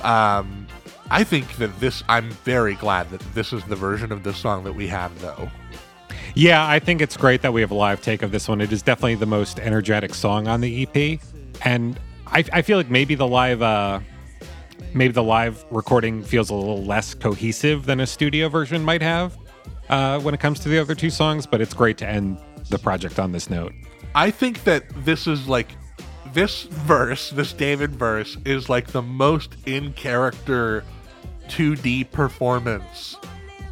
[0.04, 0.68] Um,
[1.10, 2.04] I think that this.
[2.10, 5.50] I'm very glad that this is the version of this song that we have, though.
[6.34, 8.60] Yeah, I think it's great that we have a live take of this one.
[8.60, 11.20] It is definitely the most energetic song on the EP,
[11.64, 14.00] and I, I feel like maybe the live, uh,
[14.96, 19.38] maybe the live recording feels a little less cohesive than a studio version might have
[19.89, 21.46] uh, when it comes to the other two songs.
[21.46, 22.39] But it's great to end
[22.70, 23.74] the project on this note.
[24.16, 25.68] I think that this is like
[26.34, 30.84] this verse, this David verse, is like the most in character
[31.50, 33.18] 2D performance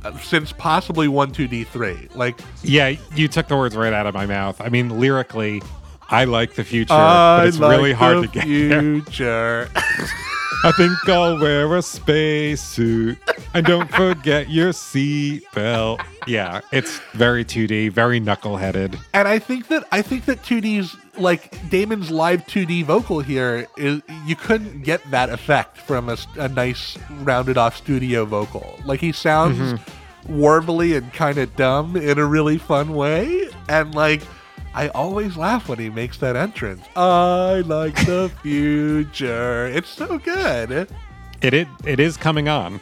[0.04, 2.16] uh, since possibly one 2D3.
[2.16, 4.60] Like, Yeah, you took the words right out of my mouth.
[4.60, 5.62] I mean, lyrically,
[6.10, 9.70] I like the future, I but it's like really hard to get there.
[10.66, 13.18] I think I'll wear a spacesuit
[13.54, 16.04] and don't forget your seatbelt.
[16.26, 18.98] Yeah, it's very 2D, very knuckleheaded.
[19.14, 24.02] and I think that I think that 2D's like Damon's live 2D vocal here is
[24.26, 28.80] you couldn't get that effect from a nice rounded off studio vocal.
[28.86, 30.42] Like he sounds Mm-hmm.
[30.42, 34.22] warbly and kind of dumb in a really fun way, and like.
[34.76, 36.84] I always laugh when he makes that entrance.
[36.96, 39.68] I like the future.
[39.68, 40.72] It's so good.
[41.42, 42.80] It it, it is coming on.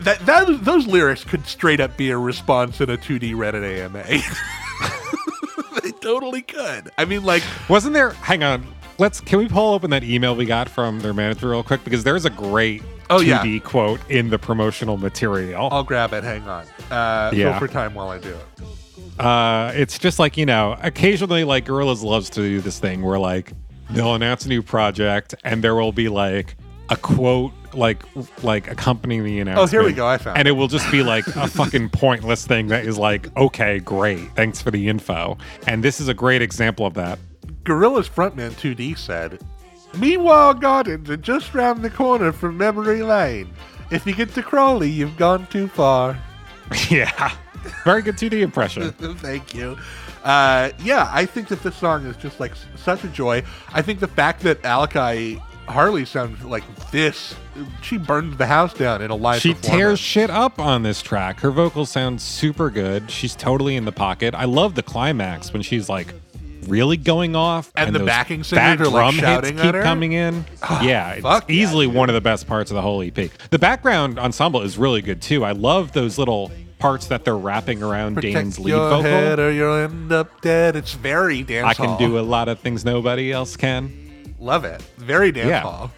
[0.00, 4.02] That, that those lyrics could straight up be a response in a 2D Reddit AMA.
[5.82, 6.90] they totally could.
[6.96, 8.10] I mean, like, Wasn't there?
[8.10, 8.66] Hang on.
[8.98, 9.20] Let's.
[9.20, 12.24] Can we pull open that email we got from their manager real quick because there's
[12.24, 13.58] a great Oh, 2D yeah.
[13.60, 15.68] quote in the promotional material.
[15.72, 16.22] I'll grab it.
[16.24, 16.64] Hang on.
[16.90, 17.58] Uh, Yeah.
[17.58, 18.46] Fill for time while I do it.
[19.20, 23.18] Uh, it's just like you know, occasionally like Gorillaz loves to do this thing where
[23.18, 23.52] like
[23.90, 26.56] they'll announce a new project and there will be like
[26.88, 28.02] a quote like
[28.42, 29.68] like accompanying the announcement.
[29.68, 30.06] Oh, here we go.
[30.06, 30.40] I found it.
[30.40, 34.30] and it will just be like a fucking pointless thing that is like, okay, great,
[34.34, 35.38] thanks for the info.
[35.66, 37.18] And this is a great example of that.
[37.64, 39.38] Gorilla's frontman 2D said,
[39.98, 43.52] Meanwhile Gardens are just round the corner from Memory Lane.
[43.90, 46.18] If you get to Crawley, you've gone too far.
[46.88, 47.32] yeah.
[47.84, 48.90] Very good 2D impression.
[48.92, 49.76] Thank you.
[50.24, 53.42] Uh, yeah, I think that this song is just like such a joy.
[53.72, 57.34] I think the fact that Alicaì Harley sounds like this,
[57.80, 61.40] she burns the house down in a live She tears shit up on this track.
[61.40, 63.10] Her vocals sound super good.
[63.10, 64.34] She's totally in the pocket.
[64.34, 66.12] I love the climax when she's like
[66.66, 70.44] really going off, And the backing singers are, like, drum shouting keep coming in.
[70.82, 71.94] yeah, it's yeah, easily dude.
[71.94, 73.14] one of the best parts of the whole EP.
[73.14, 75.44] The background ensemble is really good too.
[75.44, 76.50] I love those little
[76.80, 79.02] parts that they're wrapping around Protect Damon's lead your vocal.
[79.02, 80.74] head or you'll end up dead.
[80.74, 81.98] It's very dance I can hall.
[81.98, 84.34] do a lot of things nobody else can.
[84.40, 84.80] Love it.
[84.96, 85.60] Very dance Yeah.
[85.60, 85.90] hall.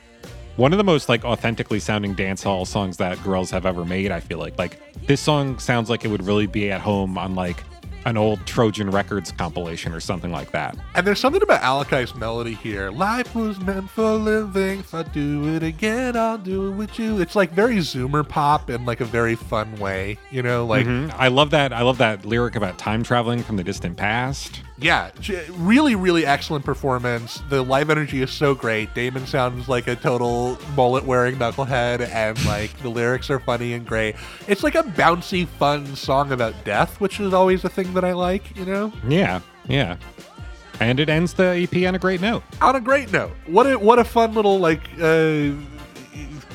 [0.57, 4.11] One of the most like authentically sounding dance hall songs that girls have ever made.
[4.12, 7.35] I feel like like this song sounds like it would really be at home on
[7.35, 7.62] like
[8.05, 10.76] an old Trojan Records compilation or something like that.
[10.94, 12.90] And there's something about Alicaì's melody here.
[12.90, 14.80] Life was meant for living.
[14.80, 17.20] If I do it again, I'll do it with you.
[17.20, 20.18] It's like very Zoomer pop in like a very fun way.
[20.30, 21.14] You know, like Mhm.
[21.18, 21.72] I love that.
[21.72, 24.62] I love that lyric about time traveling from the distant past.
[24.83, 25.11] Yeah,
[25.51, 27.43] really, really excellent performance.
[27.49, 28.93] The live energy is so great.
[28.95, 33.87] Damon sounds like a total mullet wearing knucklehead, and like the lyrics are funny and
[33.87, 34.16] great.
[34.49, 38.12] It's like a bouncy, fun song about death, which is always a thing that I
[38.12, 38.57] like.
[38.57, 38.93] You know.
[39.09, 39.97] Yeah, yeah.
[40.80, 42.43] And it ends the EP on a great note.
[42.61, 45.51] on a great note, what a what a fun little like uh,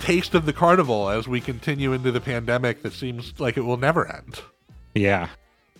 [0.01, 3.77] taste of the carnival as we continue into the pandemic that seems like it will
[3.77, 4.41] never end.
[4.95, 5.29] Yeah.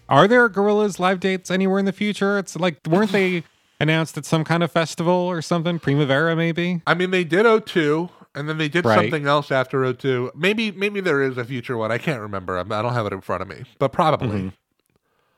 [0.09, 2.37] Are there Gorillaz live dates anywhere in the future?
[2.37, 3.43] It's like weren't they
[3.79, 5.79] announced at some kind of festival or something?
[5.79, 6.81] Primavera maybe?
[6.87, 8.95] I mean, they did O2, and then they did Right.
[8.95, 10.31] something else after O2.
[10.35, 11.91] Maybe maybe there is a future one.
[11.91, 12.57] I can't remember.
[12.57, 14.27] I'm, I don't have it in front of me, but probably.
[14.39, 14.47] Mm-hmm.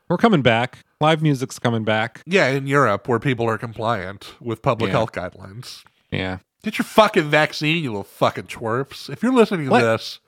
[0.08, 0.78] We're coming back.
[1.00, 2.22] Live music's coming back.
[2.26, 4.96] Yeah, in Europe where people are compliant with public Yeah.
[4.98, 5.84] health guidelines.
[6.10, 6.38] Yeah.
[6.64, 9.08] Get your fucking vaccine, you little fucking twerps.
[9.08, 9.80] If you're listening to What?
[9.82, 10.18] this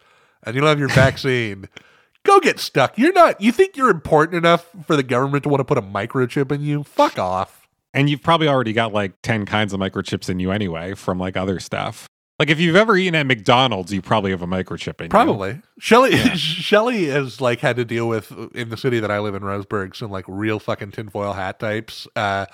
[0.45, 1.69] and you don't have your vaccine,
[2.25, 2.99] go get stuck.
[2.99, 5.83] You're not, you think you're important enough for the government to want to put a
[5.83, 6.85] microchip in you?
[6.85, 7.69] Fuck off.
[7.95, 11.37] And you've probably already got like 10 kinds of microchips in you anyway from like
[11.37, 12.09] other stuff.
[12.39, 15.11] Like if you've ever eaten at McDonald's, you probably have a microchip in you.
[15.11, 15.61] Probably.
[15.79, 19.43] Shelly Shelly has like had to deal with in the city that I live in,
[19.43, 22.47] Roseburg, some like real fucking tinfoil hat types uh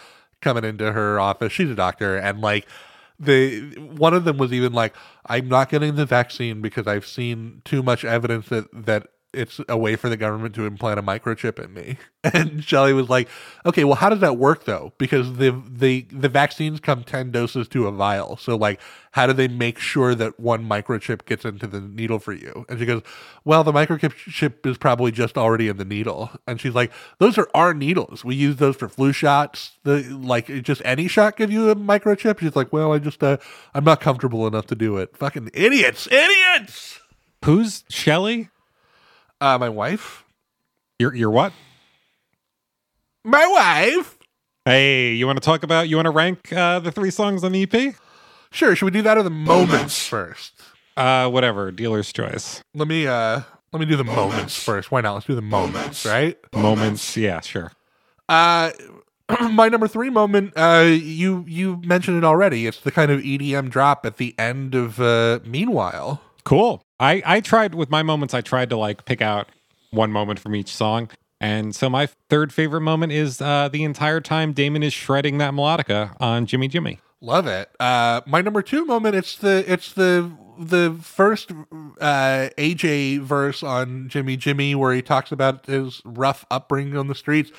[0.43, 1.53] coming into her office.
[1.53, 2.67] She's a doctor and like
[3.19, 4.95] the one of them was even like,
[5.27, 9.77] I'm not getting the vaccine because I've seen too much evidence that that it's a
[9.77, 11.99] way for the government to implant a microchip in me.
[12.35, 13.29] And Shelly was like,
[13.65, 14.93] Okay, well how does that work though?
[14.99, 18.37] Because the the the vaccines come ten doses to a vial.
[18.37, 18.81] So like
[19.13, 22.67] how do they make sure that one microchip gets into the needle for you?
[22.69, 23.03] And she goes,
[23.45, 26.31] Well, the microchip is probably just already in the needle.
[26.47, 28.25] And she's like, Those are our needles.
[28.25, 29.79] We use those for flu shots.
[29.85, 32.41] The like just any shot give you a microchip?
[32.41, 33.39] She's like, Well, I just uh
[33.75, 35.17] I'm not comfortable enough to do it.
[35.17, 37.01] Fucking idiots, idiots.
[37.45, 38.51] Who's Shelly?
[39.41, 40.25] Uh my wife.
[40.99, 41.53] You're you're what?
[43.25, 44.19] My wife.
[44.65, 47.53] Hey, you want to talk about you want to rank uh, the three songs on
[47.53, 47.95] the EP?
[48.51, 50.55] Sure, should we do that or the moments first?
[50.97, 52.63] Uh whatever, dealer's choice.
[52.75, 54.91] Let me uh let me do the moments first.
[54.91, 55.15] Why not?
[55.15, 56.37] Let's do the moments, right?
[56.55, 57.73] Moments, yeah, sure.
[58.29, 58.73] Uh
[59.51, 62.67] my number three moment, uh you you mentioned it already.
[62.67, 66.23] It's the kind of EDM drop at the end of uh Meanwhile.
[66.49, 66.83] Cool.
[66.99, 68.33] I I tried with my moments.
[68.33, 69.51] I tried to like pick out
[69.91, 71.11] one moment from each song,
[71.43, 75.53] and so my third favorite moment is uh, the entire time Damon is shredding that
[75.53, 77.01] melodica on Jimmy Jimmy.
[77.21, 77.69] Love it.
[77.79, 81.51] Uh my number two moment, it's the it's the the first
[82.01, 87.15] uh AJ verse on Jimmy Jimmy where he talks about his rough upbringing on the
[87.15, 87.53] streets.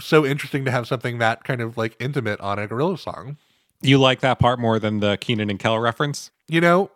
[0.00, 3.36] So interesting to have something that kind of like intimate on a gorilla song.
[3.82, 6.30] You like that part more than the Kenan and Kel reference?
[6.48, 6.90] You know,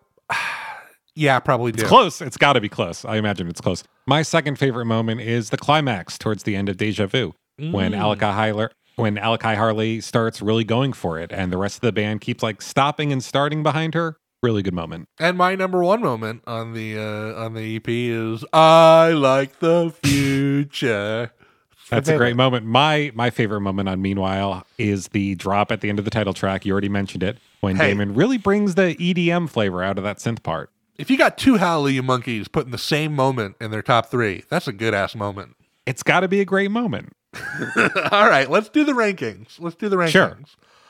[1.15, 1.83] yeah, probably do.
[1.83, 2.21] It's close.
[2.21, 3.05] It's got to be close.
[3.05, 3.85] I imagine it's close.
[4.07, 8.33] My second favorite moment is the climax towards the end of Deja Vu when Alicaì
[8.33, 12.21] Harley when Alicaì Harley starts really going for it, and the rest of the band
[12.21, 14.17] keeps like stopping and starting behind her.
[14.43, 15.09] Really good moment.
[15.19, 19.93] And my number one moment on the uh, on the EP is I like the
[20.03, 21.33] future.
[21.91, 22.67] That's a great moment.
[22.67, 26.35] My my favorite moment on Meanwhile is the drop at the end of the title
[26.35, 26.65] track.
[26.67, 27.89] You already mentioned it when Hey.
[27.89, 30.71] Damon really brings the EDM flavor out of that synth part.
[30.99, 34.69] If you got two Hallelujah monkeys putting the same moment in their top three, that's
[34.69, 35.57] a good ass moment.
[35.87, 37.13] It's got to be a great moment.
[38.13, 39.57] All right, let's do the rankings.
[39.59, 40.11] Let's do the rankings.
[40.11, 40.39] Sure.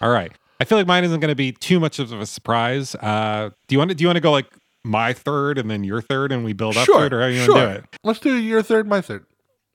[0.00, 0.30] All right.
[0.60, 2.94] I feel like mine isn't going to be too much of a surprise.
[2.96, 4.46] Uh, do you want to do you want to go like
[4.84, 7.06] my third and then your third and we build up to Sure.
[7.06, 7.54] it, or how you sure.
[7.54, 7.98] want to do it?
[8.04, 9.24] Let's do your third, my third.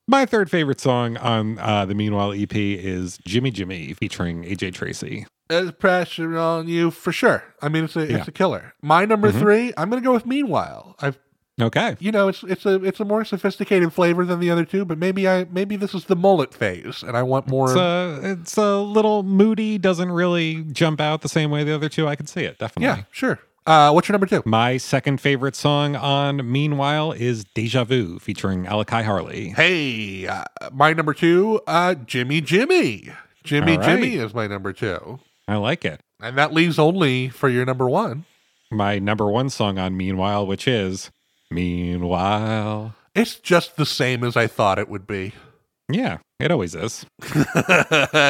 [0.08, 5.26] My third favorite song on uh, the Meanwhile EP is Jimmy Jimmy featuring AJ Tracey.
[5.50, 7.44] There's pressure on you for sure.
[7.62, 8.18] I mean, it's a Yeah.
[8.18, 8.74] it's a killer.
[8.84, 9.40] My number Mhm.
[9.40, 10.96] three, I'm gonna go with Meanwhile.
[11.02, 11.18] I've
[11.60, 11.98] Okay.
[12.00, 14.98] you know it's it's a it's a more sophisticated flavor than the other two, but
[15.00, 17.66] maybe I maybe this is the mullet phase, and I want more.
[17.72, 21.90] It's a, it's a little moody, doesn't really jump out the same way the other
[21.90, 22.08] two.
[22.08, 22.86] I can see it, definitely.
[23.00, 23.40] yeah, sure.
[23.68, 24.42] Uh, what's your number two?
[24.46, 29.50] My second favorite song on Meanwhile is Deja Vu featuring Alicaì Harley.
[29.50, 33.10] Hey, uh, my number two, uh, Jimmy Jimmy.
[33.44, 33.86] Jimmy right.
[33.86, 35.20] Jimmy is my number two,
[35.50, 36.02] I like it.
[36.22, 38.26] and that leaves only for your number one.
[38.72, 41.10] My number one song on Meanwhile, which is
[41.50, 42.94] Meanwhile.
[43.16, 45.34] It's just the same as I thought it would be.
[45.92, 47.04] Yeah, it always is.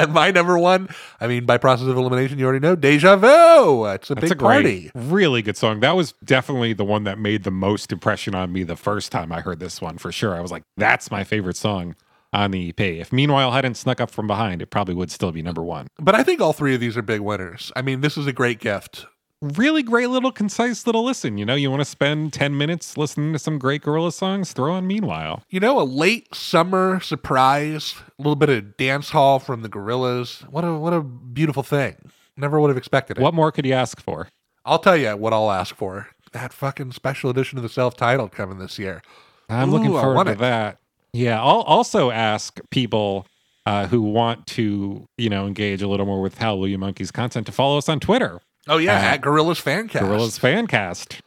[0.10, 0.88] my number one,
[1.20, 3.86] I mean, by process of elimination, you already know, Deja Vu.
[3.88, 4.92] It's a That's big a great, party.
[4.96, 5.82] really good song.
[5.82, 9.34] That was definitely the one that made the most impression on me the first time
[9.34, 10.36] I heard this one for sure.
[10.36, 11.96] I was like, that's my favorite song
[12.34, 12.80] on the EP.
[12.80, 15.88] If Meanwhile hadn't snuck up from behind, it probably would still be number one.
[16.00, 17.72] But I think all three of these are big winners.
[17.76, 19.06] I mean, this is a great gift.
[19.42, 21.38] Really great little concise little listen.
[21.38, 24.74] You know, you want to spend 10 minutes listening to some great gorilla songs, throw
[24.74, 25.44] on Meanwhile.
[25.50, 30.42] You know, a late summer surprise, a little bit of dance hall from the Gorillaz.
[30.50, 31.96] What a what a beautiful thing.
[32.36, 33.22] Never would have expected it.
[33.22, 34.28] What more could you ask for?
[34.66, 36.10] I'll tell you what I'll ask for.
[36.34, 39.02] That fucking special edition of the self-titled coming this year.
[39.50, 40.38] I'm looking Ooh, I forward to it.
[40.40, 40.80] that.
[41.14, 43.26] Yeah, I'll also ask people
[43.66, 47.52] uh, who want to, you know, engage a little more with Hallelujah Monkeys content to
[47.52, 50.02] follow us on Twitter, Oh yeah, Uh, at Gorillaz Fancast.
[50.02, 51.22] Gorillaz Fancast.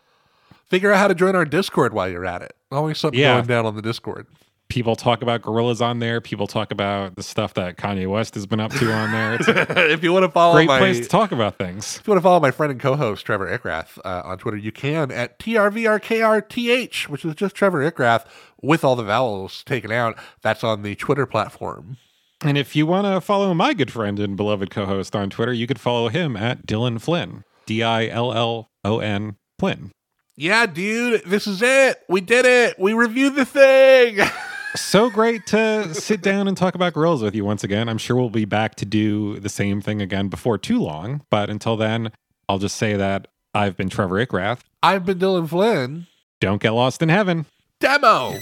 [0.67, 2.53] Figure out how to join our Discord while you're at it.
[2.71, 3.35] Always something Yeah.
[3.35, 4.27] going down on the Discord.
[4.69, 6.23] People talk about Gorillaz on there.
[6.23, 9.35] People talk about the stuff that Kanye West has been up to on there.
[9.35, 11.99] It's if you want to follow great my place to talk about things.
[11.99, 14.73] If you want to follow my friend and co-host Trevor Ickrath uh, on Twitter, you
[14.73, 18.25] can at trvrkrth, which is just Trevor Ickrath
[18.63, 20.17] with all the vowels taken out.
[20.43, 21.99] That's on the Twitter platform.
[22.43, 25.67] And if you want to follow my good friend and beloved co-host on Twitter, you
[25.67, 29.93] could follow him at Dillon Flynn, D I L L O N Flynn.
[30.35, 31.99] Yeah, dude, this is it.
[32.09, 32.79] We did it.
[32.79, 34.19] We reviewed the thing.
[34.75, 37.91] So great to sit down and talk about Gorillaz with you once again.
[37.91, 41.21] I'm sure we'll be back to do the same thing again before too long.
[41.31, 42.11] But until then,
[42.49, 44.61] I'll just say that I've been Trevor Ickrath.
[44.83, 46.07] I've been Dillon Flynn.
[46.41, 47.45] Don't get lost in heaven.
[47.83, 48.39] Demo.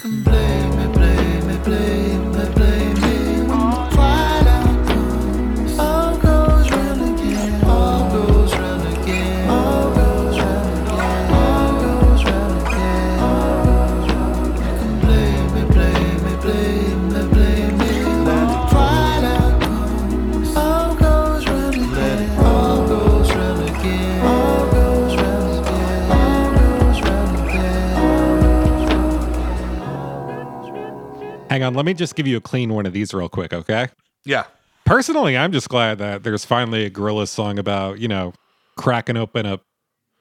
[31.61, 33.89] Hang on, let me just give you a clean one of these real quick, okay?
[34.25, 34.45] Yeah.
[34.87, 38.33] Personally, I'm just glad that there's finally a gorilla song about, you know,
[38.79, 39.61] cracking open a.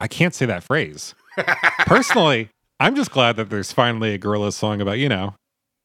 [0.01, 1.15] I can't say that phrase.
[1.85, 2.49] Personally,
[2.81, 5.33] I'm just glad that there's finally a gorilla song about, you know,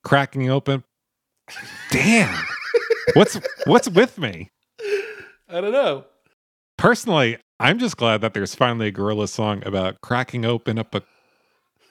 [0.03, 0.83] cracking open.
[1.93, 2.45] Damn.
[3.13, 4.51] What's what's with me?
[5.49, 6.05] I don't know.
[6.79, 11.03] Personally, I'm just glad that there's finally a gorilla song about cracking open up a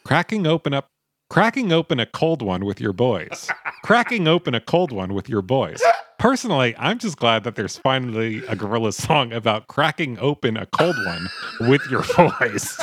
[0.04, 0.88] cracking open up
[1.34, 3.50] cracking open a cold one with your boys.
[3.84, 5.82] cracking open a cold one with your boys.
[6.20, 10.96] Personally, I'm just glad that there's finally a gorilla song about cracking open a cold
[11.08, 11.28] one
[11.62, 12.78] with your boys.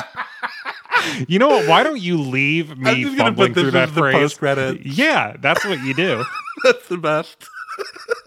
[1.29, 1.67] You know what?
[1.69, 4.37] Why don't you leave me fumbling through that the phrase?
[4.83, 6.23] Yeah, that's what you do.
[6.63, 7.47] That's the best.